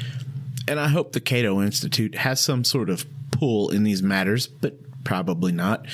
And 0.67 0.80
I 0.80 0.89
hope 0.89 1.13
the 1.13 1.21
Cato 1.21 1.62
Institute 1.62 2.15
has 2.15 2.41
some 2.41 2.63
sort 2.63 2.89
of 2.89 3.06
pull 3.38 3.69
in 3.69 3.84
these 3.84 4.02
matters, 4.04 4.47
but 4.47 4.76
probably 5.04 5.52
not 5.52 5.86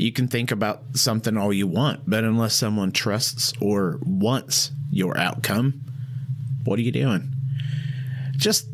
you 0.00 0.12
can 0.12 0.28
think 0.28 0.50
about 0.50 0.82
something 0.94 1.36
all 1.36 1.52
you 1.52 1.66
want, 1.66 2.08
but 2.08 2.24
unless 2.24 2.54
someone 2.54 2.90
trusts 2.90 3.52
or 3.60 3.98
wants 4.02 4.70
your 4.90 5.16
outcome, 5.18 5.82
what 6.64 6.78
are 6.78 6.82
you 6.82 6.90
doing? 6.90 7.30
Just 8.36 8.66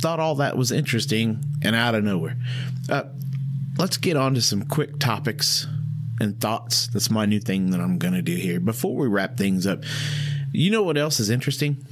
thought 0.00 0.18
all 0.18 0.34
that 0.36 0.56
was 0.56 0.72
interesting 0.72 1.42
and 1.62 1.76
out 1.76 1.94
of 1.94 2.02
nowhere. 2.02 2.36
Uh, 2.88 3.04
let's 3.78 3.96
get 3.96 4.16
on 4.16 4.34
to 4.34 4.42
some 4.42 4.64
quick 4.64 4.98
topics 4.98 5.68
and 6.20 6.40
thoughts. 6.40 6.88
That's 6.88 7.10
my 7.10 7.24
new 7.24 7.40
thing 7.40 7.70
that 7.70 7.80
I'm 7.80 7.98
going 7.98 8.14
to 8.14 8.22
do 8.22 8.34
here. 8.34 8.58
Before 8.58 8.96
we 8.96 9.06
wrap 9.06 9.36
things 9.36 9.66
up, 9.66 9.84
you 10.52 10.70
know 10.70 10.82
what 10.82 10.98
else 10.98 11.20
is 11.20 11.30
interesting? 11.30 11.86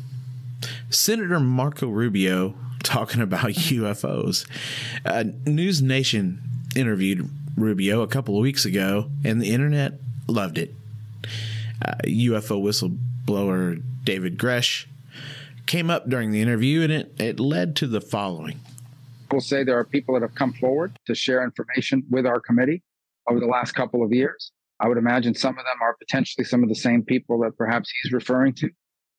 Senator 0.91 1.39
Marco 1.39 1.89
Rubio 1.89 2.55
talking 2.83 3.21
about 3.21 3.51
UFOs. 3.51 4.47
Uh, 5.05 5.25
News 5.47 5.83
Nation 5.83 6.43
interviewed 6.77 7.29
Rubio 7.57 8.03
a 8.03 8.07
couple 8.07 8.37
of 8.37 8.43
weeks 8.43 8.65
ago, 8.65 9.11
and 9.25 9.41
the 9.41 9.53
internet 9.53 9.95
loved 10.27 10.59
it. 10.59 10.75
Uh, 11.85 11.95
UFO 12.05 12.63
whistleblower 12.63 13.83
David 14.05 14.39
Grusch 14.39 14.87
came 15.67 15.91
up 15.91 16.09
during 16.09 16.31
the 16.31 16.41
interview, 16.41 16.83
and 16.83 16.93
it, 16.93 17.15
it 17.19 17.41
led 17.41 17.77
to 17.77 17.87
the 17.87 18.01
following. 18.01 18.61
We'll 19.31 19.41
say 19.41 19.65
there 19.65 19.79
are 19.79 19.85
people 19.85 20.15
that 20.15 20.23
have 20.23 20.35
come 20.35 20.53
forward 20.53 20.99
to 21.07 21.15
share 21.15 21.43
information 21.43 22.05
with 22.11 22.27
our 22.27 22.41
committee 22.41 22.83
over 23.29 23.41
the 23.41 23.47
last 23.47 23.73
couple 23.73 24.05
of 24.05 24.13
years. 24.13 24.53
I 24.81 24.89
would 24.89 24.99
imagine 24.99 25.35
some 25.35 25.59
of 25.59 25.65
them 25.65 25.81
are 25.81 25.95
potentially 25.95 26.45
some 26.45 26.63
of 26.63 26.69
the 26.69 26.75
same 26.75 27.03
people 27.03 27.41
that 27.41 27.57
perhaps 27.57 27.91
he's 28.03 28.13
referring 28.13 28.53
to. 28.55 28.71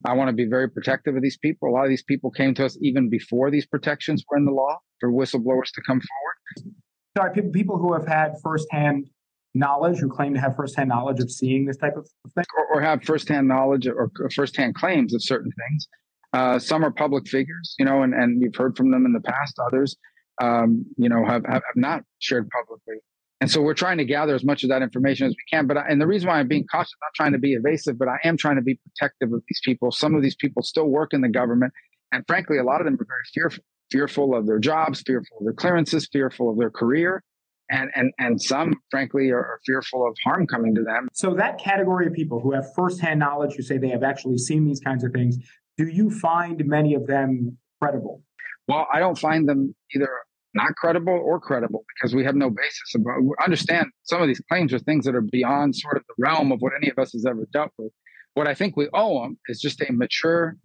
I 0.05 0.13
want 0.13 0.29
to 0.29 0.33
be 0.33 0.45
very 0.45 0.69
protective 0.69 1.15
of 1.15 1.21
these 1.21 1.37
people. 1.37 1.69
A 1.69 1.71
lot 1.71 1.83
of 1.83 1.89
these 1.89 2.03
people 2.03 2.31
came 2.31 2.53
to 2.55 2.65
us 2.65 2.77
even 2.81 3.09
before 3.09 3.51
these 3.51 3.65
protections 3.65 4.23
were 4.29 4.37
in 4.37 4.45
the 4.45 4.51
law 4.51 4.79
for 4.99 5.11
whistleblowers 5.11 5.71
to 5.73 5.81
come 5.87 6.01
forward 6.01 6.73
sorry, 7.17 7.41
people, 7.51 7.77
who 7.77 7.93
have 7.93 8.07
had 8.07 8.35
firsthand 8.41 9.09
knowledge, 9.53 9.99
who 9.99 10.09
claim 10.09 10.33
to 10.33 10.39
have 10.39 10.55
firsthand 10.55 10.89
knowledge 10.89 11.19
of 11.19 11.29
seeing 11.29 11.65
this 11.65 11.77
type 11.77 11.95
of 11.95 12.07
thing, 12.33 12.45
or, 12.57 12.77
or 12.77 12.81
have 12.81 13.03
firsthand 13.03 13.47
knowledge 13.47 13.87
or, 13.87 14.11
firsthand 14.33 14.75
claims 14.75 15.13
of 15.13 15.23
certain 15.23 15.51
things. 15.51 15.87
Uh, 16.33 16.57
some 16.57 16.83
are 16.83 16.91
public 16.91 17.27
figures, 17.27 17.75
you 17.77 17.85
know, 17.85 18.01
and, 18.01 18.13
and 18.13 18.41
we've 18.41 18.55
heard 18.55 18.75
from 18.75 18.89
them 18.89 19.05
in 19.05 19.13
the 19.13 19.21
past. 19.21 19.55
Others, 19.67 19.95
um, 20.41 20.85
you 20.97 21.07
know, 21.07 21.23
have, 21.25 21.45
have 21.45 21.61
not 21.75 22.01
shared 22.17 22.49
publicly. 22.49 22.95
And 23.43 23.51
so 23.51 23.61
we're 23.61 23.73
trying 23.73 23.97
to 23.97 24.05
gather 24.05 24.33
as 24.33 24.45
much 24.45 24.63
of 24.63 24.69
that 24.69 24.81
information 24.81 25.27
as 25.27 25.33
we 25.33 25.43
can. 25.51 25.67
But 25.67 25.75
I, 25.75 25.85
and 25.89 25.99
the 25.99 26.07
reason 26.07 26.29
why 26.29 26.39
I'm 26.39 26.47
being 26.47 26.65
cautious, 26.65 26.93
not 27.01 27.13
trying 27.13 27.33
to 27.33 27.37
be 27.37 27.55
evasive, 27.55 27.99
but 27.99 28.07
I 28.07 28.15
am 28.23 28.37
trying 28.37 28.55
to 28.55 28.61
be 28.61 28.79
protective 28.85 29.33
of 29.33 29.43
these 29.49 29.59
people. 29.65 29.91
Some 29.91 30.15
of 30.15 30.21
these 30.21 30.37
people 30.37 30.63
still 30.63 30.87
work 30.87 31.13
in 31.13 31.19
the 31.19 31.27
government, 31.27 31.73
and 32.13 32.23
frankly, 32.25 32.57
a 32.57 32.63
lot 32.63 32.79
of 32.79 32.85
them 32.85 32.93
are 32.93 33.05
very 33.05 33.19
fearful 33.33 33.65
fearful 33.91 34.33
of 34.33 34.47
their 34.47 34.59
jobs, 34.59 35.03
fearful 35.05 35.39
of 35.39 35.43
their 35.43 35.53
clearances, 35.53 36.07
fearful 36.09 36.49
of 36.51 36.57
their 36.57 36.69
career. 36.69 37.21
And, 37.69 37.91
and, 37.95 38.13
and 38.17 38.41
some, 38.41 38.75
frankly, 38.89 39.29
are, 39.31 39.39
are 39.39 39.59
fearful 39.65 40.07
of 40.07 40.15
harm 40.23 40.47
coming 40.47 40.73
to 40.75 40.81
them. 40.81 41.09
So, 41.11 41.33
that 41.33 41.57
category 41.57 42.07
of 42.07 42.13
people 42.13 42.39
who 42.39 42.53
have 42.53 42.73
firsthand 42.73 43.19
knowledge, 43.19 43.55
who 43.57 43.61
say 43.61 43.77
they 43.77 43.89
have 43.89 44.03
actually 44.03 44.37
seen 44.37 44.65
these 44.65 44.79
kinds 44.79 45.03
of 45.03 45.11
things, 45.11 45.35
do 45.77 45.85
you 45.85 46.09
find 46.09 46.65
many 46.65 46.93
of 46.93 47.07
them 47.07 47.57
credible? 47.81 48.21
Well, 48.69 48.87
I 48.91 48.99
don't 48.99 49.17
find 49.17 49.49
them 49.49 49.75
either 49.93 50.07
not 50.53 50.75
credible 50.75 51.13
or 51.13 51.39
credible 51.39 51.83
because 51.95 52.15
we 52.15 52.23
have 52.23 52.35
no 52.35 52.49
basis. 52.49 52.95
About, 52.95 53.19
understand 53.43 53.87
some 54.03 54.21
of 54.21 54.27
these 54.27 54.41
claims 54.49 54.73
are 54.73 54.79
things 54.79 55.05
that 55.05 55.15
are 55.15 55.21
beyond 55.21 55.75
sort 55.75 55.97
of 55.97 56.03
the 56.07 56.13
realm 56.17 56.51
of 56.51 56.61
what 56.61 56.73
any 56.75 56.89
of 56.89 56.99
us 56.99 57.13
has 57.13 57.25
ever 57.25 57.47
dealt 57.51 57.71
with. 57.77 57.91
What 58.35 58.47
I 58.47 58.53
think 58.53 58.75
we 58.75 58.87
owe 58.93 59.21
them 59.23 59.37
is 59.47 59.59
just 59.59 59.81
a 59.81 59.91
mature, 59.91 60.55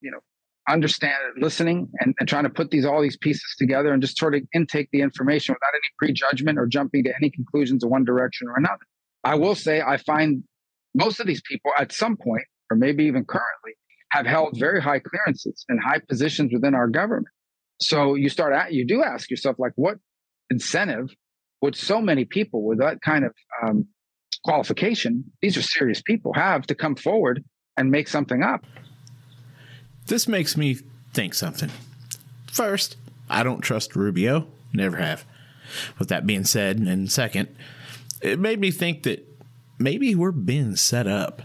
you 0.00 0.10
know, 0.10 0.20
understand 0.68 1.16
listening 1.38 1.88
and, 2.00 2.14
and 2.18 2.28
trying 2.28 2.44
to 2.44 2.50
put 2.50 2.70
these 2.70 2.84
all 2.84 3.02
these 3.02 3.16
pieces 3.16 3.54
together 3.58 3.92
and 3.92 4.00
just 4.00 4.18
sort 4.18 4.34
of 4.34 4.42
intake 4.54 4.88
the 4.92 5.00
information 5.00 5.54
without 5.54 5.74
any 5.74 5.90
prejudgment 5.98 6.58
or 6.58 6.66
jumping 6.66 7.04
to 7.04 7.12
any 7.16 7.30
conclusions 7.30 7.82
in 7.82 7.90
one 7.90 8.04
direction 8.04 8.48
or 8.48 8.56
another. 8.56 8.84
I 9.24 9.34
will 9.34 9.54
say 9.54 9.80
I 9.80 9.96
find 9.98 10.44
most 10.94 11.20
of 11.20 11.26
these 11.26 11.42
people 11.48 11.72
at 11.78 11.92
some 11.92 12.16
point, 12.16 12.44
or 12.70 12.76
maybe 12.76 13.04
even 13.04 13.24
currently, 13.24 13.72
have 14.10 14.26
held 14.26 14.58
very 14.58 14.80
high 14.80 14.98
clearances 14.98 15.64
and 15.68 15.80
high 15.80 16.00
positions 16.08 16.52
within 16.52 16.74
our 16.74 16.88
government. 16.88 17.28
So 17.82 18.14
you 18.14 18.28
start 18.28 18.54
at 18.54 18.72
you 18.72 18.86
do 18.86 19.02
ask 19.02 19.30
yourself 19.30 19.56
like, 19.58 19.72
what 19.76 19.98
incentive 20.50 21.10
would 21.60 21.76
so 21.76 22.00
many 22.00 22.24
people 22.24 22.64
with 22.64 22.78
that 22.78 23.00
kind 23.02 23.24
of 23.24 23.34
um, 23.62 23.86
qualification? 24.44 25.24
These 25.40 25.56
are 25.56 25.62
serious 25.62 26.02
people 26.02 26.32
have 26.34 26.66
to 26.68 26.74
come 26.74 26.96
forward 26.96 27.44
and 27.76 27.90
make 27.90 28.08
something 28.08 28.42
up. 28.42 28.64
This 30.06 30.28
makes 30.28 30.56
me 30.56 30.78
think 31.12 31.34
something. 31.34 31.70
First, 32.50 32.96
I 33.30 33.42
don't 33.42 33.60
trust 33.60 33.96
Rubio, 33.96 34.46
never 34.72 34.96
have. 34.96 35.24
With 35.98 36.08
that 36.08 36.26
being 36.26 36.44
said, 36.44 36.78
and 36.78 37.10
second, 37.10 37.48
it 38.20 38.38
made 38.38 38.60
me 38.60 38.70
think 38.70 39.04
that 39.04 39.26
maybe 39.78 40.14
we're 40.14 40.32
being 40.32 40.76
set 40.76 41.06
up. 41.06 41.42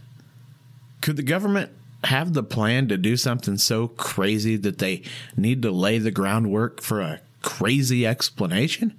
Could 1.02 1.16
the 1.16 1.24
government 1.24 1.72
have 2.04 2.34
the 2.34 2.44
plan 2.44 2.88
to 2.88 2.98
do 2.98 3.18
something 3.18 3.58
so 3.58 3.88
crazy 3.88 4.56
that 4.58 4.78
they 4.78 5.04
need 5.36 5.62
to 5.64 5.72
lay 5.72 5.98
the 5.98 6.12
groundwork 6.12 6.82
for 6.82 7.02
a 7.02 7.22
crazy 7.42 8.06
explanation? 8.06 8.98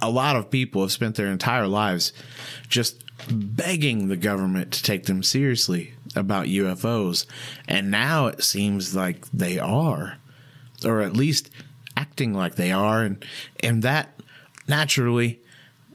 A 0.00 0.10
lot 0.10 0.36
of 0.36 0.50
people 0.50 0.82
have 0.82 0.92
spent 0.92 1.16
their 1.16 1.26
entire 1.26 1.66
lives 1.66 2.12
just 2.68 3.04
begging 3.30 4.08
the 4.08 4.16
government 4.16 4.72
to 4.72 4.82
take 4.82 5.06
them 5.06 5.22
seriously 5.22 5.94
about 6.14 6.46
UFOs. 6.46 7.26
And 7.66 7.90
now 7.90 8.26
it 8.26 8.42
seems 8.42 8.94
like 8.94 9.28
they 9.30 9.58
are, 9.58 10.18
or 10.84 11.00
at 11.00 11.14
least 11.14 11.50
acting 11.96 12.32
like 12.32 12.54
they 12.54 12.70
are. 12.70 13.02
And, 13.02 13.24
and 13.60 13.82
that 13.82 14.20
naturally 14.68 15.40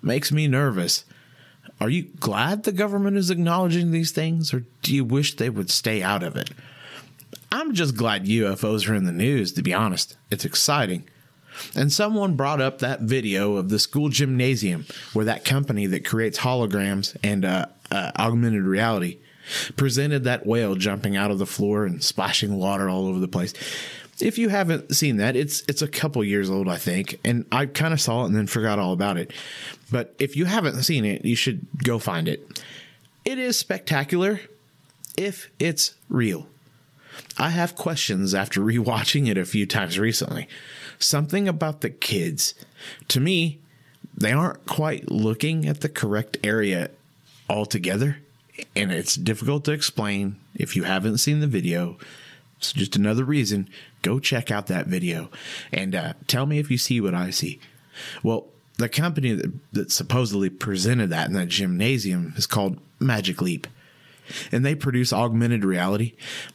makes 0.02 0.32
me 0.32 0.48
nervous. 0.48 1.06
Are 1.84 1.90
you 1.90 2.04
glad 2.22 2.64
the 2.64 2.72
government 2.72 3.18
is 3.18 3.30
acknowledging 3.30 3.92
these 3.92 4.12
things, 4.12 4.54
or 4.54 4.64
do 4.84 4.96
you 4.96 5.04
wish 5.04 5.36
they 5.36 5.50
would 5.50 5.70
stay 5.70 6.02
out 6.02 6.24
of 6.24 6.38
it? 6.38 6.50
I'm 7.52 7.74
just 7.74 7.98
glad 7.98 8.24
UFOs 8.24 8.88
are 8.88 8.96
in 8.96 9.04
the 9.04 9.12
news, 9.12 9.52
to 9.52 9.62
be 9.62 9.74
honest. 9.74 10.16
It's 10.32 10.46
exciting. 10.46 11.04
And 11.76 11.92
someone 11.92 12.38
brought 12.38 12.62
up 12.62 12.80
that 12.80 13.02
video 13.02 13.58
of 13.58 13.68
the 13.68 13.80
school 13.80 14.08
gymnasium 14.08 14.86
where 15.12 15.26
that 15.26 15.44
company 15.44 15.86
that 15.88 16.06
creates 16.06 16.40
holograms 16.40 17.18
and 17.22 17.44
uh, 17.44 17.66
uh, 17.92 18.12
augmented 18.18 18.64
reality 18.64 19.18
presented 19.76 20.24
that 20.24 20.46
whale 20.46 20.76
jumping 20.76 21.18
out 21.18 21.32
of 21.32 21.38
the 21.38 21.46
floor 21.46 21.86
and 21.86 22.02
splashing 22.02 22.56
water 22.56 22.88
all 22.88 23.08
over 23.08 23.20
the 23.20 23.28
place. 23.28 23.54
If 24.22 24.38
you 24.38 24.50
haven't 24.50 24.96
seen 24.96 25.18
that, 25.18 25.36
it's 25.36 25.64
it's 25.68 25.82
a 25.82 25.88
couple 25.88 26.24
years 26.24 26.50
old, 26.50 26.70
I 26.70 26.78
think, 26.78 27.20
and 27.26 27.46
I 27.52 27.66
kind 27.66 27.94
of 27.94 28.02
saw 28.02 28.24
it 28.24 28.28
and 28.28 28.36
then 28.36 28.48
forgot 28.48 28.80
all 28.80 28.94
about 28.94 29.18
it. 29.18 29.34
But 29.92 30.14
if 30.20 30.36
you 30.36 30.46
haven't 30.46 30.84
seen 30.84 31.04
it, 31.06 31.26
you 31.26 31.36
should 31.36 31.66
go 31.84 32.00
find 32.00 32.28
it. 32.28 32.62
It 33.26 33.40
is 33.40 33.58
spectacular 33.58 34.42
if 35.18 35.50
it's 35.60 35.96
real. 36.10 36.48
I 37.38 37.50
have 37.50 37.76
questions 37.76 38.34
after 38.34 38.62
rewatching 38.62 39.28
it 39.28 39.38
a 39.38 39.46
few 39.46 39.66
times 39.66 39.98
recently. 39.98 40.48
Something 41.00 41.48
about 41.48 41.82
the 41.82 41.90
kids. 41.90 42.54
To 43.10 43.20
me, 43.20 43.60
they 44.16 44.32
aren't 44.32 44.66
quite 44.66 45.12
looking 45.12 45.68
at 45.68 45.82
the 45.82 45.90
correct 45.90 46.38
area 46.44 46.92
altogether, 47.50 48.18
and 48.76 48.92
it's 48.92 49.16
difficult 49.16 49.66
to 49.66 49.72
explain 49.72 50.38
if 50.56 50.76
you 50.76 50.84
haven't 50.84 51.18
seen 51.18 51.40
the 51.40 51.48
video. 51.48 51.98
It's 52.58 52.74
just 52.74 52.96
another 52.96 53.26
reason. 53.26 53.70
Go 54.04 54.20
check 54.20 54.52
out 54.52 54.68
that 54.68 54.86
video 54.86 55.32
and 55.72 55.96
uh, 55.96 56.14
tell 56.28 56.46
me 56.46 56.60
if 56.60 56.70
you 56.70 56.78
see 56.78 57.02
what 57.02 57.16
I 57.16 57.32
see. 57.32 57.60
Well, 58.22 58.48
the 58.78 58.90
company 58.90 59.34
that, 59.34 59.52
that 59.74 59.92
supposedly 59.92 60.50
presented 60.50 61.10
that 61.10 61.28
in 61.28 61.34
that 61.34 61.48
gymnasium 61.48 62.34
is 62.38 62.46
called 62.46 62.80
Magic 63.00 63.42
Leap 63.42 63.66
and 64.52 64.66
they 64.66 64.76
produce 64.76 65.12
augmented 65.12 65.64
reality. 65.64 66.14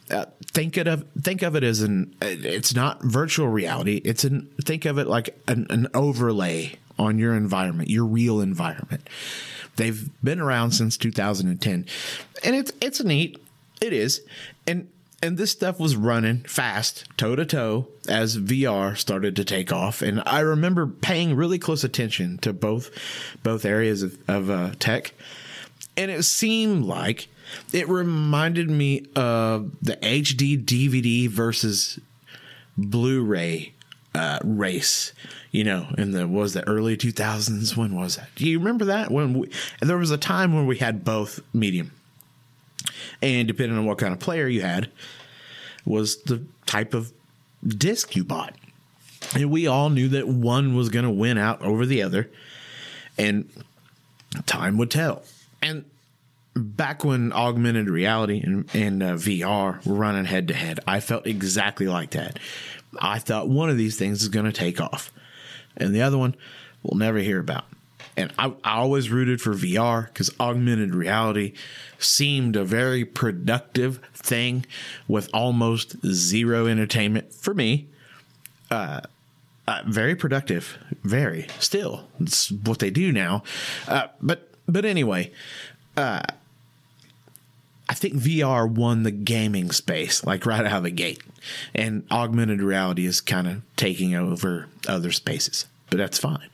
Uh, 0.09 0.25
think 0.51 0.77
of 0.77 1.05
think 1.21 1.41
of 1.41 1.55
it 1.55 1.63
as 1.63 1.81
an 1.81 2.15
it's 2.21 2.73
not 2.73 3.01
virtual 3.03 3.47
reality. 3.47 4.01
It's 4.03 4.23
an 4.23 4.49
think 4.61 4.85
of 4.85 4.97
it 4.97 5.07
like 5.07 5.37
an, 5.47 5.67
an 5.69 5.87
overlay 5.93 6.75
on 6.97 7.17
your 7.17 7.35
environment, 7.35 7.89
your 7.89 8.05
real 8.05 8.41
environment. 8.41 9.07
They've 9.75 10.09
been 10.23 10.39
around 10.39 10.71
since 10.71 10.97
2010, 10.97 11.85
and 12.43 12.55
it's 12.55 12.71
it's 12.81 13.03
neat. 13.03 13.41
It 13.81 13.93
is, 13.93 14.21
and 14.67 14.89
and 15.21 15.37
this 15.37 15.51
stuff 15.51 15.79
was 15.79 15.95
running 15.95 16.39
fast, 16.41 17.05
toe 17.17 17.35
to 17.35 17.45
toe, 17.45 17.87
as 18.07 18.37
VR 18.37 18.97
started 18.97 19.35
to 19.35 19.45
take 19.45 19.71
off. 19.71 20.01
And 20.01 20.23
I 20.25 20.39
remember 20.39 20.87
paying 20.87 21.35
really 21.35 21.59
close 21.59 21.83
attention 21.83 22.37
to 22.39 22.53
both 22.53 22.89
both 23.43 23.65
areas 23.65 24.03
of, 24.03 24.17
of 24.29 24.49
uh, 24.49 24.71
tech, 24.79 25.13
and 25.97 26.09
it 26.09 26.23
seemed 26.23 26.85
like 26.85 27.27
it 27.73 27.89
reminded 27.89 28.69
me 28.69 29.05
of 29.15 29.71
the 29.81 29.97
HD 29.97 30.63
DVD 30.63 31.27
versus 31.27 31.99
Blu-ray 32.77 33.73
uh, 34.15 34.39
race. 34.43 35.13
You 35.51 35.63
know, 35.63 35.87
in 35.97 36.11
the 36.11 36.27
was 36.27 36.53
the 36.53 36.67
early 36.67 36.95
2000s. 36.95 37.75
When 37.75 37.95
was 37.95 38.17
that? 38.17 38.29
Do 38.35 38.47
you 38.47 38.59
remember 38.59 38.85
that? 38.85 39.11
When 39.11 39.39
we, 39.39 39.51
there 39.81 39.97
was 39.97 40.11
a 40.11 40.17
time 40.17 40.53
when 40.53 40.67
we 40.67 40.77
had 40.77 41.03
both 41.03 41.39
medium, 41.53 41.91
and 43.21 43.47
depending 43.47 43.77
on 43.77 43.85
what 43.85 43.97
kind 43.97 44.13
of 44.13 44.19
player 44.19 44.47
you 44.47 44.61
had, 44.61 44.89
was 45.85 46.21
the 46.23 46.43
type 46.65 46.93
of 46.93 47.11
disc 47.67 48.15
you 48.15 48.23
bought. 48.23 48.55
And 49.35 49.51
we 49.51 49.67
all 49.67 49.89
knew 49.89 50.09
that 50.09 50.27
one 50.27 50.75
was 50.75 50.89
going 50.89 51.05
to 51.05 51.11
win 51.11 51.37
out 51.37 51.61
over 51.61 51.85
the 51.85 52.01
other, 52.01 52.29
and 53.17 53.49
time 54.45 54.77
would 54.77 54.91
tell. 54.91 55.23
And 55.61 55.85
back 56.55 57.03
when 57.03 57.31
augmented 57.33 57.89
reality 57.89 58.41
and, 58.43 58.69
and 58.73 59.03
uh, 59.03 59.13
VR 59.13 59.85
were 59.85 59.95
running 59.95 60.25
head 60.25 60.47
to 60.47 60.53
head, 60.53 60.79
I 60.87 60.99
felt 60.99 61.27
exactly 61.27 61.87
like 61.87 62.11
that. 62.11 62.39
I 62.99 63.19
thought 63.19 63.49
one 63.49 63.69
of 63.69 63.77
these 63.77 63.97
things 63.97 64.21
is 64.21 64.29
going 64.29 64.45
to 64.45 64.51
take 64.51 64.81
off, 64.81 65.11
and 65.77 65.93
the 65.93 66.01
other 66.01 66.17
one 66.17 66.35
we'll 66.81 66.97
never 66.97 67.19
hear 67.19 67.39
about. 67.39 67.65
And 68.19 68.33
I, 68.37 68.51
I 68.65 68.75
always 68.75 69.09
rooted 69.09 69.39
for 69.39 69.53
VR 69.53 70.07
because 70.07 70.29
augmented 70.41 70.93
reality 70.93 71.53
seemed 71.99 72.57
a 72.57 72.65
very 72.65 73.05
productive 73.05 74.01
thing 74.13 74.65
with 75.07 75.29
almost 75.33 75.95
zero 76.05 76.67
entertainment 76.67 77.33
for 77.33 77.53
me. 77.53 77.87
Uh, 78.69 78.99
uh, 79.69 79.83
very 79.87 80.17
productive, 80.17 80.77
very 81.01 81.47
still. 81.59 82.09
It's 82.19 82.51
what 82.51 82.79
they 82.79 82.89
do 82.89 83.13
now. 83.13 83.43
Uh, 83.87 84.07
but 84.21 84.49
but 84.67 84.83
anyway, 84.83 85.31
uh, 85.95 86.23
I 87.87 87.93
think 87.93 88.15
VR 88.15 88.69
won 88.69 89.03
the 89.03 89.11
gaming 89.11 89.71
space, 89.71 90.25
like 90.25 90.45
right 90.45 90.65
out 90.65 90.79
of 90.79 90.83
the 90.83 90.91
gate. 90.91 91.23
And 91.73 92.05
augmented 92.11 92.61
reality 92.61 93.05
is 93.05 93.21
kind 93.21 93.47
of 93.47 93.61
taking 93.77 94.13
over 94.13 94.67
other 94.89 95.13
spaces, 95.13 95.67
but 95.89 95.97
that's 95.97 96.17
fine. 96.17 96.49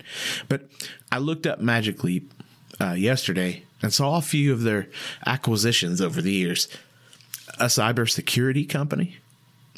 But 0.48 0.70
I 1.12 1.18
looked 1.20 1.46
up 1.46 1.60
Magic 1.60 2.04
Leap 2.04 2.32
uh, 2.80 2.92
yesterday 2.94 3.64
and 3.82 3.94
saw 3.94 4.18
a 4.18 4.22
few 4.22 4.52
of 4.54 4.64
their 4.64 4.88
acquisitions 5.26 6.02
over 6.02 6.22
the 6.22 6.32
years 6.32 6.68
a 7.60 7.66
cybersecurity 7.66 8.68
company, 8.68 9.18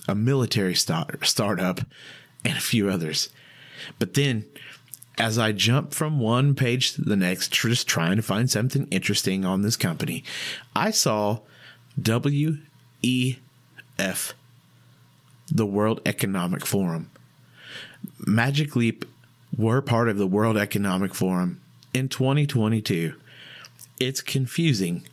a 0.08 0.16
military 0.16 0.74
start- 0.74 1.26
startup, 1.26 1.82
and 2.44 2.58
a 2.58 2.62
few 2.62 2.90
others. 2.90 3.30
But 4.00 4.14
then 4.14 4.46
as 5.18 5.38
I 5.38 5.52
jump 5.52 5.94
from 5.94 6.20
one 6.20 6.56
page 6.56 6.94
to 6.94 7.02
the 7.02 7.16
next, 7.16 7.52
just 7.52 7.88
trying 7.88 8.18
to 8.18 8.22
find 8.22 8.50
something 8.50 8.88
interesting 8.92 9.46
on 9.46 9.62
this 9.62 9.76
company, 9.76 10.24
I 10.76 10.92
saw 10.92 11.40
WEF, 12.00 12.62
the 15.52 15.66
World 15.66 16.02
Economic 16.06 16.66
Forum. 16.66 17.10
Magic 18.26 18.76
Leap 18.76 19.06
were 19.58 19.82
part 19.82 20.08
of 20.08 20.18
the 20.18 20.28
World 20.28 20.56
Economic 20.56 21.16
Forum 21.16 21.60
in 21.94 22.08
2022. 22.08 23.14
It's 24.00 24.22
confusing, 24.22 25.04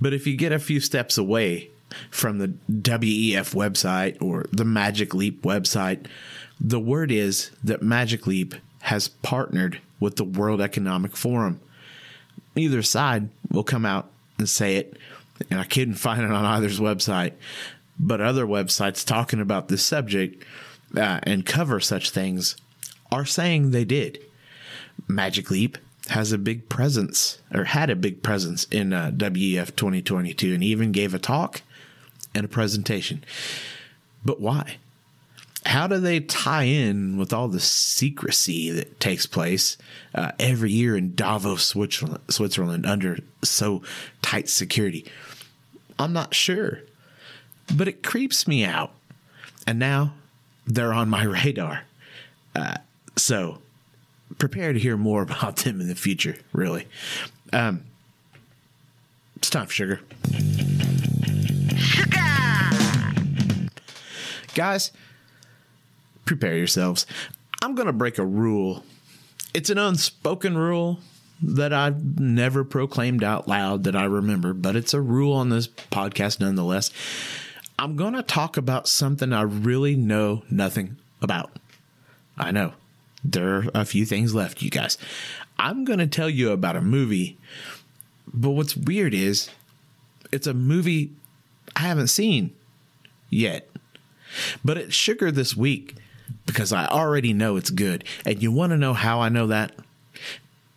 but 0.00 0.12
if 0.12 0.26
you 0.26 0.36
get 0.36 0.52
a 0.52 0.58
few 0.58 0.80
steps 0.80 1.16
away 1.16 1.70
from 2.10 2.38
the 2.38 2.52
WEF 2.70 3.54
website 3.54 4.20
or 4.22 4.44
the 4.52 4.64
Magic 4.64 5.14
Leap 5.14 5.42
website, 5.42 6.06
the 6.60 6.78
word 6.78 7.10
is 7.10 7.50
that 7.64 7.82
Magic 7.82 8.26
Leap 8.26 8.54
has 8.82 9.08
partnered 9.08 9.80
with 9.98 10.16
the 10.16 10.24
World 10.24 10.60
Economic 10.60 11.16
Forum. 11.16 11.60
Either 12.54 12.82
side 12.82 13.30
will 13.50 13.64
come 13.64 13.86
out 13.86 14.10
and 14.38 14.48
say 14.48 14.76
it, 14.76 14.96
and 15.50 15.58
I 15.58 15.64
couldn't 15.64 15.94
find 15.94 16.22
it 16.22 16.30
on 16.30 16.44
either's 16.44 16.80
website. 16.80 17.32
but 17.98 18.20
other 18.20 18.46
websites 18.46 19.04
talking 19.04 19.40
about 19.40 19.68
this 19.68 19.84
subject 19.84 20.44
uh, 20.96 21.20
and 21.22 21.44
cover 21.44 21.80
such 21.80 22.10
things 22.10 22.54
are 23.10 23.24
saying 23.24 23.70
they 23.70 23.84
did. 23.84 24.18
Magic 25.06 25.50
Leap 25.50 25.78
has 26.08 26.32
a 26.32 26.38
big 26.38 26.68
presence 26.68 27.38
or 27.52 27.64
had 27.64 27.90
a 27.90 27.96
big 27.96 28.22
presence 28.22 28.64
in 28.70 28.92
uh, 28.92 29.10
WEF 29.14 29.76
2022 29.76 30.54
and 30.54 30.64
even 30.64 30.92
gave 30.92 31.14
a 31.14 31.18
talk 31.18 31.62
and 32.34 32.44
a 32.44 32.48
presentation. 32.48 33.24
But 34.24 34.40
why? 34.40 34.76
How 35.66 35.86
do 35.86 35.98
they 35.98 36.20
tie 36.20 36.64
in 36.64 37.18
with 37.18 37.32
all 37.32 37.48
the 37.48 37.60
secrecy 37.60 38.70
that 38.70 39.00
takes 39.00 39.26
place 39.26 39.76
uh, 40.14 40.32
every 40.38 40.70
year 40.70 40.96
in 40.96 41.14
Davos, 41.14 41.74
Switzerland, 42.28 42.86
under 42.86 43.18
so 43.42 43.82
tight 44.22 44.48
security? 44.48 45.04
I'm 45.98 46.12
not 46.12 46.34
sure, 46.34 46.80
but 47.74 47.88
it 47.88 48.02
creeps 48.02 48.46
me 48.46 48.64
out. 48.64 48.92
And 49.66 49.78
now 49.78 50.14
they're 50.66 50.94
on 50.94 51.10
my 51.10 51.24
radar. 51.44 51.82
Uh, 52.54 52.76
so 53.18 53.58
prepare 54.38 54.72
to 54.72 54.78
hear 54.78 54.96
more 54.96 55.22
about 55.28 55.56
them 55.56 55.80
in 55.80 55.88
the 55.88 55.94
future, 55.94 56.36
really. 56.52 56.86
Um, 57.52 57.84
it's 59.36 59.50
time 59.50 59.66
for 59.66 59.72
sugar. 59.72 60.00
Sugar! 61.76 62.18
Guys, 64.54 64.90
prepare 66.24 66.56
yourselves. 66.56 67.06
I'm 67.62 67.74
going 67.74 67.86
to 67.86 67.92
break 67.92 68.18
a 68.18 68.26
rule. 68.26 68.84
It's 69.54 69.70
an 69.70 69.78
unspoken 69.78 70.58
rule 70.58 70.98
that 71.40 71.72
I've 71.72 72.18
never 72.18 72.64
proclaimed 72.64 73.22
out 73.22 73.46
loud 73.46 73.84
that 73.84 73.94
I 73.94 74.04
remember, 74.04 74.52
but 74.52 74.74
it's 74.74 74.92
a 74.92 75.00
rule 75.00 75.32
on 75.32 75.50
this 75.50 75.68
podcast 75.68 76.40
nonetheless. 76.40 76.90
I'm 77.78 77.94
going 77.94 78.14
to 78.14 78.22
talk 78.24 78.56
about 78.56 78.88
something 78.88 79.32
I 79.32 79.42
really 79.42 79.94
know 79.94 80.42
nothing 80.50 80.96
about. 81.22 81.52
I 82.36 82.50
know 82.50 82.72
there 83.24 83.56
are 83.56 83.64
a 83.74 83.84
few 83.84 84.04
things 84.04 84.34
left, 84.34 84.62
you 84.62 84.70
guys. 84.70 84.98
I'm 85.58 85.84
going 85.84 85.98
to 85.98 86.06
tell 86.06 86.30
you 86.30 86.52
about 86.52 86.76
a 86.76 86.80
movie, 86.80 87.36
but 88.32 88.50
what's 88.50 88.76
weird 88.76 89.14
is 89.14 89.50
it's 90.30 90.46
a 90.46 90.54
movie 90.54 91.12
I 91.74 91.80
haven't 91.80 92.08
seen 92.08 92.54
yet. 93.30 93.68
But 94.64 94.78
it's 94.78 94.94
sugar 94.94 95.30
this 95.30 95.56
week 95.56 95.96
because 96.46 96.72
I 96.72 96.86
already 96.86 97.32
know 97.32 97.56
it's 97.56 97.70
good. 97.70 98.04
And 98.24 98.42
you 98.42 98.52
want 98.52 98.70
to 98.70 98.76
know 98.76 98.94
how 98.94 99.20
I 99.20 99.28
know 99.28 99.46
that? 99.48 99.72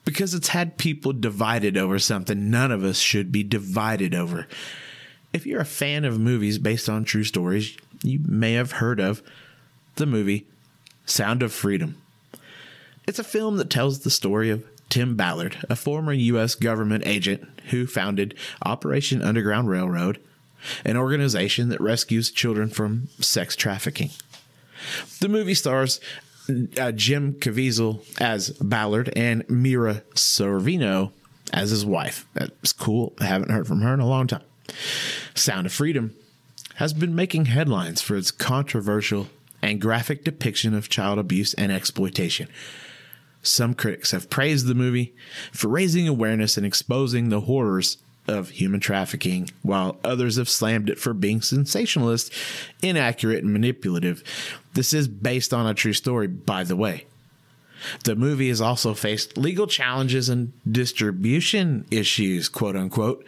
Because 0.05 0.33
it's 0.33 0.49
had 0.49 0.77
people 0.77 1.13
divided 1.13 1.77
over 1.77 1.99
something 1.99 2.49
none 2.49 2.71
of 2.71 2.83
us 2.83 2.97
should 2.97 3.31
be 3.31 3.43
divided 3.43 4.15
over. 4.15 4.47
If 5.33 5.45
you're 5.45 5.61
a 5.61 5.65
fan 5.65 6.05
of 6.05 6.19
movies 6.19 6.57
based 6.57 6.89
on 6.89 7.03
true 7.03 7.23
stories, 7.23 7.77
you 8.03 8.19
may 8.25 8.53
have 8.53 8.73
heard 8.73 8.99
of 8.99 9.21
the 9.95 10.05
movie 10.05 10.47
Sound 11.05 11.43
of 11.43 11.53
Freedom. 11.53 12.01
It's 13.11 13.19
a 13.19 13.25
film 13.25 13.57
that 13.57 13.69
tells 13.69 13.99
the 13.99 14.09
story 14.09 14.49
of 14.49 14.63
Tim 14.87 15.17
Ballard, 15.17 15.57
a 15.69 15.75
former 15.75 16.13
U.S. 16.13 16.55
government 16.55 17.05
agent 17.05 17.45
who 17.69 17.85
founded 17.85 18.35
Operation 18.65 19.21
Underground 19.21 19.67
Railroad, 19.67 20.17
an 20.85 20.95
organization 20.95 21.67
that 21.67 21.81
rescues 21.81 22.31
children 22.31 22.69
from 22.69 23.09
sex 23.19 23.57
trafficking. 23.57 24.11
The 25.19 25.27
movie 25.27 25.55
stars 25.55 25.99
uh, 26.79 26.93
Jim 26.93 27.33
Caviezel 27.33 28.01
as 28.21 28.51
Ballard 28.51 29.11
and 29.13 29.43
Mira 29.49 30.03
Sorvino 30.15 31.11
as 31.51 31.71
his 31.71 31.85
wife. 31.85 32.25
That's 32.33 32.71
cool. 32.71 33.11
I 33.19 33.25
haven't 33.25 33.51
heard 33.51 33.67
from 33.67 33.81
her 33.81 33.93
in 33.93 33.99
a 33.99 34.07
long 34.07 34.27
time. 34.27 34.43
Sound 35.35 35.65
of 35.65 35.73
Freedom 35.73 36.15
has 36.75 36.93
been 36.93 37.13
making 37.13 37.47
headlines 37.47 38.01
for 38.01 38.15
its 38.15 38.31
controversial 38.31 39.27
and 39.61 39.81
graphic 39.81 40.23
depiction 40.23 40.73
of 40.73 40.87
child 40.87 41.19
abuse 41.19 41.53
and 41.55 41.73
exploitation. 41.73 42.47
Some 43.43 43.73
critics 43.73 44.11
have 44.11 44.29
praised 44.29 44.67
the 44.67 44.75
movie 44.75 45.13
for 45.51 45.67
raising 45.67 46.07
awareness 46.07 46.57
and 46.57 46.65
exposing 46.65 47.29
the 47.29 47.41
horrors 47.41 47.97
of 48.27 48.49
human 48.49 48.79
trafficking, 48.79 49.49
while 49.63 49.97
others 50.03 50.37
have 50.37 50.49
slammed 50.49 50.89
it 50.89 50.99
for 50.99 51.13
being 51.13 51.41
sensationalist, 51.41 52.31
inaccurate, 52.81 53.43
and 53.43 53.51
manipulative. 53.51 54.23
This 54.73 54.93
is 54.93 55.07
based 55.07 55.53
on 55.53 55.65
a 55.65 55.73
true 55.73 55.93
story, 55.93 56.27
by 56.27 56.63
the 56.63 56.75
way. 56.75 57.05
The 58.03 58.15
movie 58.15 58.49
has 58.49 58.61
also 58.61 58.93
faced 58.93 59.37
legal 59.37 59.65
challenges 59.65 60.29
and 60.29 60.53
distribution 60.71 61.85
issues, 61.89 62.47
quote 62.47 62.75
unquote, 62.75 63.25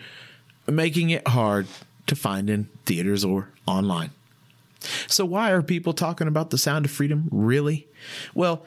making 0.67 1.09
it 1.09 1.27
hard 1.27 1.67
to 2.07 2.15
find 2.15 2.49
in 2.49 2.65
theaters 2.85 3.25
or 3.25 3.49
online. 3.65 4.11
So, 5.07 5.25
why 5.25 5.51
are 5.51 5.61
people 5.61 5.93
talking 5.93 6.27
about 6.27 6.49
The 6.49 6.57
Sound 6.57 6.85
of 6.85 6.91
Freedom, 6.91 7.29
really? 7.31 7.87
Well, 8.33 8.65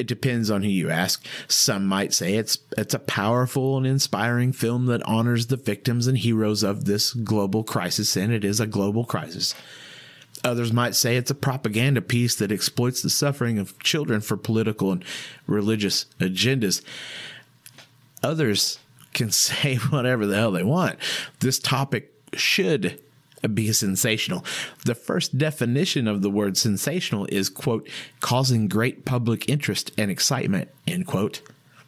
it 0.00 0.06
depends 0.06 0.50
on 0.50 0.62
who 0.62 0.68
you 0.68 0.88
ask. 0.88 1.24
Some 1.46 1.86
might 1.86 2.14
say 2.14 2.34
it's 2.34 2.58
it's 2.78 2.94
a 2.94 2.98
powerful 2.98 3.76
and 3.76 3.86
inspiring 3.86 4.52
film 4.52 4.86
that 4.86 5.02
honors 5.02 5.48
the 5.48 5.58
victims 5.58 6.06
and 6.06 6.16
heroes 6.16 6.62
of 6.62 6.86
this 6.86 7.12
global 7.12 7.62
crisis, 7.62 8.16
and 8.16 8.32
it 8.32 8.42
is 8.42 8.60
a 8.60 8.66
global 8.66 9.04
crisis. 9.04 9.54
Others 10.42 10.72
might 10.72 10.96
say 10.96 11.16
it's 11.16 11.30
a 11.30 11.34
propaganda 11.34 12.00
piece 12.00 12.34
that 12.36 12.50
exploits 12.50 13.02
the 13.02 13.10
suffering 13.10 13.58
of 13.58 13.78
children 13.78 14.22
for 14.22 14.38
political 14.38 14.90
and 14.90 15.04
religious 15.46 16.06
agendas. 16.18 16.80
Others 18.22 18.78
can 19.12 19.30
say 19.46 19.76
whatever 19.76 20.24
the 20.24 20.36
hell 20.36 20.50
they 20.50 20.64
want. 20.64 20.98
This 21.40 21.58
topic 21.58 22.10
should 22.32 22.98
be 23.48 23.72
sensational. 23.72 24.44
The 24.84 24.94
first 24.94 25.38
definition 25.38 26.06
of 26.06 26.22
the 26.22 26.30
word 26.30 26.56
sensational 26.56 27.26
is, 27.26 27.48
quote, 27.48 27.88
causing 28.20 28.68
great 28.68 29.04
public 29.04 29.48
interest 29.48 29.92
and 29.96 30.10
excitement, 30.10 30.68
end 30.86 31.06
quote. 31.06 31.40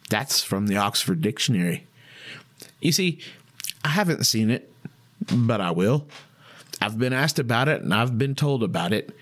That's 0.09 0.43
from 0.43 0.67
the 0.67 0.77
Oxford 0.77 1.21
Dictionary. 1.21 1.87
You 2.81 2.91
see, 2.91 3.19
I 3.83 3.89
haven't 3.89 4.25
seen 4.25 4.49
it, 4.49 4.71
but 5.31 5.61
I 5.61 5.71
will. 5.71 6.07
I've 6.81 6.97
been 6.97 7.13
asked 7.13 7.39
about 7.39 7.69
it 7.69 7.81
and 7.81 7.93
I've 7.93 8.17
been 8.17 8.35
told 8.35 8.63
about 8.63 8.93
it. 8.93 9.15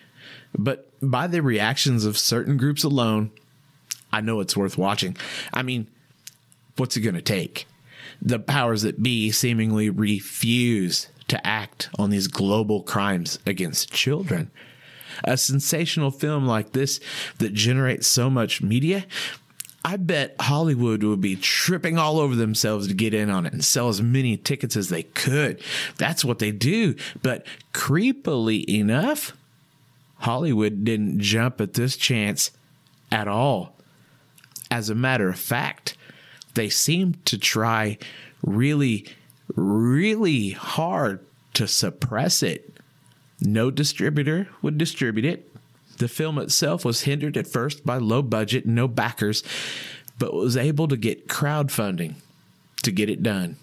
But 0.58 0.90
by 1.02 1.28
the 1.28 1.42
reactions 1.42 2.06
of 2.06 2.18
certain 2.18 2.58
groups 2.58 2.84
alone, 2.84 3.32
I 4.12 4.22
know 4.22 4.40
it's 4.40 4.58
worth 4.58 4.78
watching. 4.78 5.16
I 5.54 5.64
mean, 5.64 5.88
what's 6.78 6.98
it 6.98 7.02
going 7.02 7.16
to 7.16 7.22
take? 7.22 7.68
The 8.22 8.40
powers 8.40 8.82
that 8.82 9.02
be 9.02 9.32
seemingly 9.32 9.90
refuse 9.90 11.08
to 11.32 11.48
act 11.48 11.90
on 11.98 12.10
these 12.10 12.28
global 12.28 12.84
crimes 12.84 13.40
against 13.46 13.94
children. 13.94 14.52
A 15.24 15.38
sensational 15.38 16.12
film 16.12 16.46
like 16.46 16.74
this 16.74 17.00
that 17.38 17.54
generates 17.54 18.06
so 18.06 18.30
much 18.30 18.62
media, 18.62 19.06
I 19.86 19.96
bet 19.96 20.36
Hollywood 20.42 21.04
would 21.04 21.22
be 21.22 21.38
tripping 21.38 21.98
all 21.98 22.20
over 22.20 22.36
themselves 22.36 22.88
to 22.88 22.94
get 22.94 23.14
in 23.14 23.30
on 23.30 23.46
it 23.46 23.54
and 23.54 23.64
sell 23.64 23.88
as 23.88 24.02
many 24.02 24.36
tickets 24.36 24.76
as 24.76 24.90
they 24.90 25.04
could. 25.04 25.62
That's 25.98 26.26
what 26.26 26.40
they 26.40 26.52
do. 26.52 26.96
But 27.22 27.46
creepily 27.74 28.66
enough, 28.66 29.32
Hollywood 30.18 30.84
didn't 30.84 31.20
jump 31.22 31.62
at 31.62 31.74
this 31.74 31.96
chance 31.96 32.52
at 33.10 33.30
all. 33.30 33.78
As 34.70 34.90
a 34.90 34.96
matter 34.96 35.30
of 35.30 35.40
fact, 35.40 35.96
they 36.56 36.68
seemed 36.68 37.26
to 37.26 37.38
try 37.38 37.98
really 38.44 39.08
really 39.56 40.52
hard 40.52 41.26
to 41.54 41.68
suppress 41.68 42.44
it. 42.44 42.74
No 43.40 43.72
distributor 43.72 44.48
would 44.62 44.78
distribute 44.78 45.26
it. 45.26 45.50
The 45.98 46.08
film 46.08 46.38
itself 46.38 46.86
was 46.86 47.02
hindered 47.02 47.38
at 47.38 47.48
first 47.48 47.86
by 47.86 47.98
low 47.98 48.22
budget 48.22 48.66
and 48.66 48.76
no 48.76 48.88
backers, 48.88 49.44
but 50.18 50.34
was 50.34 50.58
able 50.58 50.88
to 50.88 50.98
get 50.98 51.28
crowdfunding 51.28 52.16
to 52.84 52.92
get 52.92 53.10
it 53.10 53.24
done. 53.24 53.58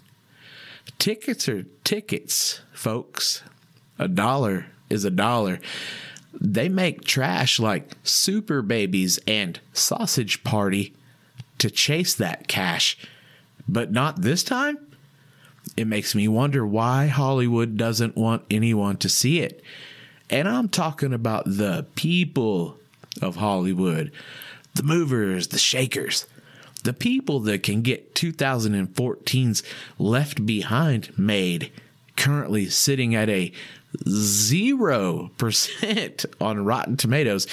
Tickets 0.97 1.47
are 1.47 1.65
tickets, 1.83 2.61
folks. 2.73 3.43
A 3.97 4.07
dollar 4.07 4.67
is 4.89 5.05
a 5.05 5.11
dollar. 5.11 5.59
They 6.33 6.69
make 6.69 7.03
trash 7.03 7.59
like 7.59 7.91
Super 8.03 8.61
Babies 8.61 9.19
and 9.27 9.59
Sausage 9.73 10.43
Party 10.43 10.93
to 11.57 11.69
chase 11.69 12.13
that 12.15 12.47
cash, 12.47 12.97
but 13.67 13.91
not 13.91 14.21
this 14.21 14.43
time. 14.43 14.77
It 15.79 15.87
makes 15.87 16.13
me 16.13 16.27
wonder 16.27 16.67
why 16.67 17.07
Hollywood 17.07 17.77
doesn't 17.77 18.17
want 18.17 18.43
anyone 18.51 18.97
to 18.97 19.07
see 19.07 19.39
it. 19.39 19.63
And 20.29 20.45
I'm 20.45 20.67
talking 20.67 21.13
about 21.13 21.45
the 21.45 21.85
people 21.95 22.75
of 23.21 23.37
Hollywood, 23.37 24.11
the 24.73 24.83
movers, 24.83 25.47
the 25.47 25.57
shakers, 25.57 26.27
the 26.83 26.91
people 26.91 27.39
that 27.39 27.63
can 27.63 27.81
get 27.81 28.13
2014's 28.13 29.63
Left 29.97 30.45
Behind 30.45 31.17
made, 31.17 31.71
currently 32.17 32.65
sitting 32.65 33.15
at 33.15 33.29
a 33.29 33.53
0% 33.99 36.25
on 36.41 36.65
Rotten 36.65 36.97
Tomatoes. 36.97 37.47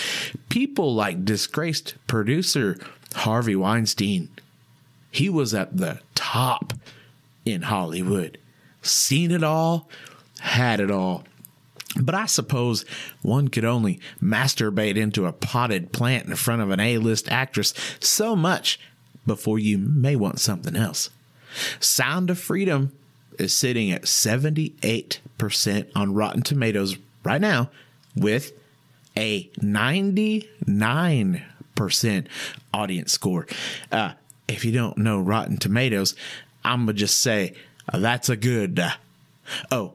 People 0.49 0.97
like 0.97 1.25
disgraced 1.25 1.95
producer 2.09 2.77
Harvey 3.15 3.55
Weinstein. 3.55 4.31
He 5.13 5.31
was 5.31 5.55
at 5.55 5.77
the 5.77 6.01
top 6.17 6.73
in 7.47 7.63
Hollywood. 7.63 8.37
Seen 8.83 9.31
it 9.31 9.43
all, 9.43 9.89
had 10.41 10.81
it 10.81 10.91
all. 10.91 11.25
But 11.99 12.15
I 12.15 12.27
suppose 12.27 12.85
one 13.23 13.49
could 13.49 13.65
only 13.65 14.01
masturbate 14.23 14.97
into 14.97 15.25
a 15.25 15.33
potted 15.33 15.93
plant 15.93 16.27
in 16.27 16.37
front 16.37 16.61
of 16.61 16.71
an 16.71 16.81
A 16.81 16.99
list 16.99 17.33
actress 17.33 17.73
so 18.01 18.37
much 18.37 18.79
before 19.25 19.59
you 19.59 19.79
may 19.79 20.15
want 20.15 20.41
something 20.41 20.77
else. 20.77 21.09
Sound 21.81 22.29
of 22.29 22.39
Freedom 22.39 22.93
is 23.39 23.55
sitting 23.55 23.91
at 23.91 24.03
78% 24.03 25.91
on 25.95 26.15
Rotten 26.15 26.43
Tomatoes 26.43 26.99
right 27.25 27.41
now 27.41 27.71
with 28.15 28.53
a 29.17 29.45
99% 29.61 32.27
audience 32.75 33.13
score. 33.13 33.47
Uh, 33.91 34.13
if 34.49 34.65
you 34.65 34.73
don't 34.73 34.99
know 34.99 35.21
Rotten 35.21 35.57
Tomatoes, 35.57 36.15
I'm 36.67 36.85
going 36.85 36.89
to 36.89 37.01
just 37.01 37.21
say 37.21 37.55
uh, 37.93 37.99
that's 37.99 38.29
a 38.29 38.37
good. 38.37 38.79
Uh, 38.79 38.93
oh, 39.71 39.95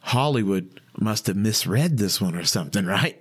Hollywood 0.00 0.80
must 0.98 1.26
have 1.26 1.36
misread 1.36 1.98
this 1.98 2.20
one 2.20 2.34
or 2.34 2.44
something, 2.44 2.86
right? 2.96 3.20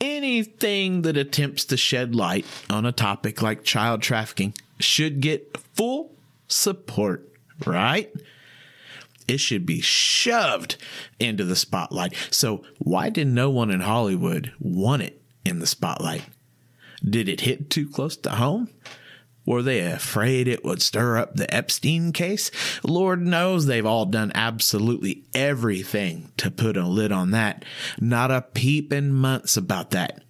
Anything 0.00 1.02
that 1.02 1.16
attempts 1.16 1.64
to 1.66 1.76
shed 1.76 2.14
light 2.14 2.44
on 2.68 2.84
a 2.84 2.92
topic 2.92 3.40
like 3.40 3.62
child 3.62 4.02
trafficking 4.02 4.52
should 4.80 5.20
get 5.20 5.56
full 5.74 6.12
support, 6.48 7.28
right? 7.64 8.12
It 9.28 9.38
should 9.38 9.64
be 9.64 9.80
shoved 9.80 10.76
into 11.20 11.44
the 11.44 11.54
spotlight. 11.54 12.14
So, 12.32 12.64
why 12.78 13.08
did 13.10 13.28
no 13.28 13.48
one 13.48 13.70
in 13.70 13.80
Hollywood 13.80 14.52
want 14.58 15.02
it 15.02 15.22
in 15.44 15.60
the 15.60 15.66
spotlight? 15.66 16.24
Did 17.04 17.28
it 17.28 17.42
hit 17.42 17.70
too 17.70 17.88
close 17.88 18.16
to 18.18 18.30
home? 18.30 18.70
Were 19.44 19.62
they 19.62 19.80
afraid 19.80 20.46
it 20.46 20.64
would 20.64 20.80
stir 20.80 21.18
up 21.18 21.34
the 21.34 21.52
Epstein 21.52 22.12
case? 22.12 22.50
Lord 22.84 23.20
knows 23.20 23.66
they've 23.66 23.84
all 23.84 24.06
done 24.06 24.30
absolutely 24.34 25.24
everything 25.34 26.30
to 26.36 26.50
put 26.50 26.76
a 26.76 26.86
lid 26.86 27.10
on 27.10 27.32
that. 27.32 27.64
Not 28.00 28.30
a 28.30 28.42
peep 28.42 28.92
in 28.92 29.12
months 29.12 29.56
about 29.56 29.90
that. 29.90 30.22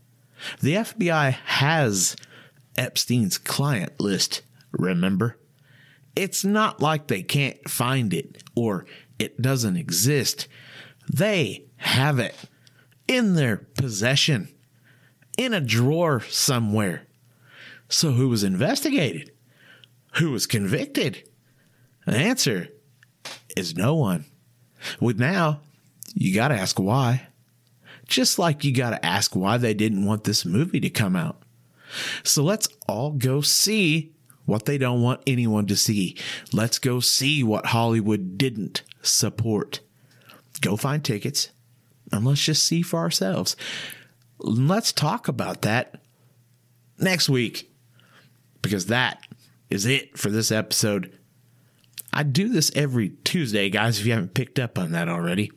The 0.61 0.75
FBI 0.75 1.33
has 1.33 2.17
Epstein's 2.77 3.39
client 3.39 4.01
list, 4.01 4.43
remember? 4.73 5.37
It's 6.17 6.45
not 6.45 6.81
like 6.81 7.07
they 7.07 7.23
can't 7.23 7.69
find 7.69 8.13
it 8.13 8.43
or 8.55 8.87
it 9.19 9.41
doesn't 9.41 9.77
exist. 9.77 10.49
They 11.13 11.65
have 11.77 12.19
it 12.19 12.35
in 13.07 13.35
their 13.35 13.57
possession, 13.57 14.49
in 15.37 15.53
a 15.53 15.61
drawer 15.61 16.21
somewhere. 16.21 17.07
So, 17.93 18.12
who 18.12 18.30
was 18.30 18.43
investigated? 18.43 19.32
Who 20.14 20.30
was 20.30 20.47
convicted? 20.47 21.28
The 22.07 22.16
answer 22.16 22.68
is 23.55 23.76
no 23.76 23.95
one. 23.95 24.24
With 24.99 25.20
now, 25.20 25.61
you 26.14 26.34
got 26.34 26.49
to 26.49 26.55
ask 26.55 26.80
why. 26.80 27.28
Just 28.09 28.38
like 28.38 28.64
you 28.64 28.74
got 28.74 28.90
to 28.90 29.05
ask 29.05 29.36
why 29.36 29.59
they 29.59 29.74
didn't 29.74 30.07
want 30.07 30.24
this 30.24 30.47
movie 30.47 30.80
to 30.80 30.88
come 30.88 31.14
out. 31.14 31.43
So, 32.24 32.43
let's 32.43 32.66
all 32.88 33.11
go 33.11 33.43
see 33.43 34.14
what 34.47 34.64
they 34.64 34.78
don't 34.78 35.03
want 35.03 35.20
anyone 35.26 35.66
to 35.66 35.76
see. 35.76 36.16
Let's 36.51 36.78
go 36.78 36.99
see 37.01 37.45
what 37.45 37.66
Hollywood 37.66 38.38
didn't 38.38 38.82
support. 39.03 39.80
Go 40.62 40.76
find 40.78 41.05
tickets 41.05 41.51
and 42.11 42.24
let's 42.24 42.43
just 42.43 42.62
see 42.62 42.80
for 42.80 43.01
ourselves. 43.01 43.55
Let's 44.38 44.93
talk 44.93 45.28
about 45.28 45.61
that 45.62 46.01
next 46.99 47.28
week 47.28 47.72
because 48.63 48.87
that 48.87 49.23
is 49.71 49.87
it 49.87 50.17
for 50.17 50.31
this 50.31 50.51
episode. 50.51 51.19
I 52.13 52.23
do 52.23 52.49
this 52.49 52.71
every 52.75 53.11
Tuesday, 53.25 53.71
guys, 53.71 53.99
if 53.99 54.07
you 54.07 54.13
haven't 54.13 54.35
picked 54.35 54.59
up 54.59 54.79
on 54.79 54.93
that 54.93 55.09
already. 55.09 55.51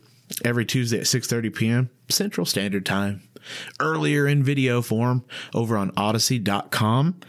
Every 0.44 0.64
Tuesday 0.64 0.98
at 0.98 1.04
6:30 1.04 1.54
p.m. 1.54 1.90
Central 2.08 2.44
Standard 2.44 2.84
Time. 2.84 3.22
Earlier 3.78 4.26
in 4.26 4.42
video 4.42 4.82
form 4.82 5.24
over 5.54 5.76
on 5.76 5.92
odysee.com. 5.92 7.20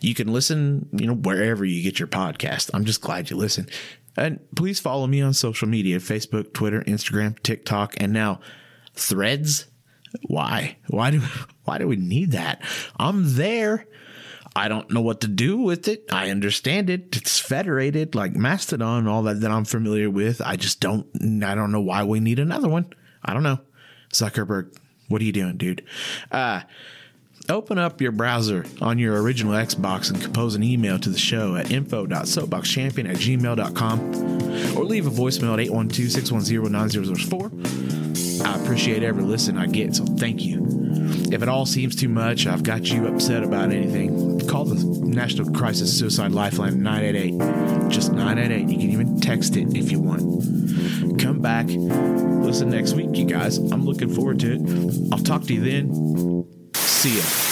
You 0.00 0.14
can 0.14 0.32
listen, 0.32 0.88
you 0.92 1.06
know, 1.06 1.14
wherever 1.14 1.64
you 1.64 1.82
get 1.84 2.00
your 2.00 2.08
podcast. 2.08 2.70
I'm 2.74 2.84
just 2.84 3.00
glad 3.00 3.30
you 3.30 3.36
listen. 3.36 3.68
And 4.16 4.40
please 4.56 4.80
follow 4.80 5.06
me 5.06 5.22
on 5.22 5.34
social 5.34 5.68
media, 5.68 5.98
Facebook, 5.98 6.52
Twitter, 6.52 6.82
Instagram, 6.82 7.40
TikTok, 7.42 7.94
and 7.98 8.12
now 8.12 8.40
Threads. 8.94 9.66
Why? 10.26 10.76
Why 10.88 11.10
do 11.10 11.20
why 11.64 11.78
do 11.78 11.86
we 11.86 11.96
need 11.96 12.32
that? 12.32 12.62
I'm 12.98 13.36
there. 13.36 13.86
I 14.54 14.68
don't 14.68 14.90
know 14.90 15.00
what 15.00 15.22
to 15.22 15.28
do 15.28 15.58
with 15.58 15.88
it. 15.88 16.04
I 16.12 16.30
understand 16.30 16.90
it. 16.90 17.16
It's 17.16 17.38
federated 17.38 18.14
like 18.14 18.34
Mastodon, 18.34 19.08
all 19.08 19.22
that 19.22 19.40
that 19.40 19.50
I'm 19.50 19.64
familiar 19.64 20.10
with. 20.10 20.42
I 20.42 20.56
just 20.56 20.80
don't 20.80 21.06
I 21.42 21.54
don't 21.54 21.72
know 21.72 21.80
why 21.80 22.04
we 22.04 22.20
need 22.20 22.38
another 22.38 22.68
one. 22.68 22.92
I 23.24 23.32
don't 23.32 23.42
know. 23.42 23.60
Zuckerberg, 24.12 24.76
what 25.08 25.22
are 25.22 25.24
you 25.24 25.32
doing, 25.32 25.56
dude? 25.56 25.84
Uh 26.30 26.60
open 27.48 27.78
up 27.78 28.00
your 28.00 28.12
browser 28.12 28.64
on 28.80 28.98
your 28.98 29.20
original 29.20 29.52
Xbox 29.54 30.10
and 30.10 30.22
compose 30.22 30.54
an 30.54 30.62
email 30.62 30.96
to 30.98 31.10
the 31.10 31.18
show 31.18 31.56
at 31.56 31.72
info.soapboxchampion 31.72 33.08
at 33.08 33.16
gmail.com 33.16 34.78
or 34.78 34.84
leave 34.84 35.06
a 35.06 35.10
voicemail 35.10 35.54
at 35.54 35.60
812-610-9004. 35.68 38.46
I 38.46 38.62
appreciate 38.62 39.02
every 39.02 39.24
listen 39.24 39.58
I 39.58 39.66
get, 39.66 39.96
so 39.96 40.04
thank 40.04 40.42
you. 40.42 40.64
If 41.32 41.42
it 41.42 41.48
all 41.48 41.66
seems 41.66 41.96
too 41.96 42.08
much, 42.08 42.46
I've 42.46 42.62
got 42.62 42.90
you 42.90 43.06
upset 43.06 43.42
about 43.42 43.72
anything, 43.72 44.31
call 44.42 44.64
the 44.64 44.76
National 45.06 45.50
Crisis 45.52 45.96
Suicide 45.96 46.32
Lifeline 46.32 46.82
988. 46.82 47.90
Just 47.90 48.12
988. 48.12 48.68
You 48.68 48.78
can 48.78 48.90
even 48.90 49.20
text 49.20 49.56
it 49.56 49.76
if 49.76 49.90
you 49.90 50.00
want. 50.00 51.20
Come 51.20 51.40
back. 51.40 51.66
Listen 51.68 52.70
next 52.70 52.94
week, 52.94 53.16
you 53.16 53.24
guys. 53.24 53.58
I'm 53.58 53.84
looking 53.84 54.12
forward 54.12 54.40
to 54.40 54.54
it. 54.54 55.12
I'll 55.12 55.18
talk 55.18 55.44
to 55.44 55.54
you 55.54 55.60
then. 55.60 56.72
See 56.74 57.18
ya. 57.18 57.51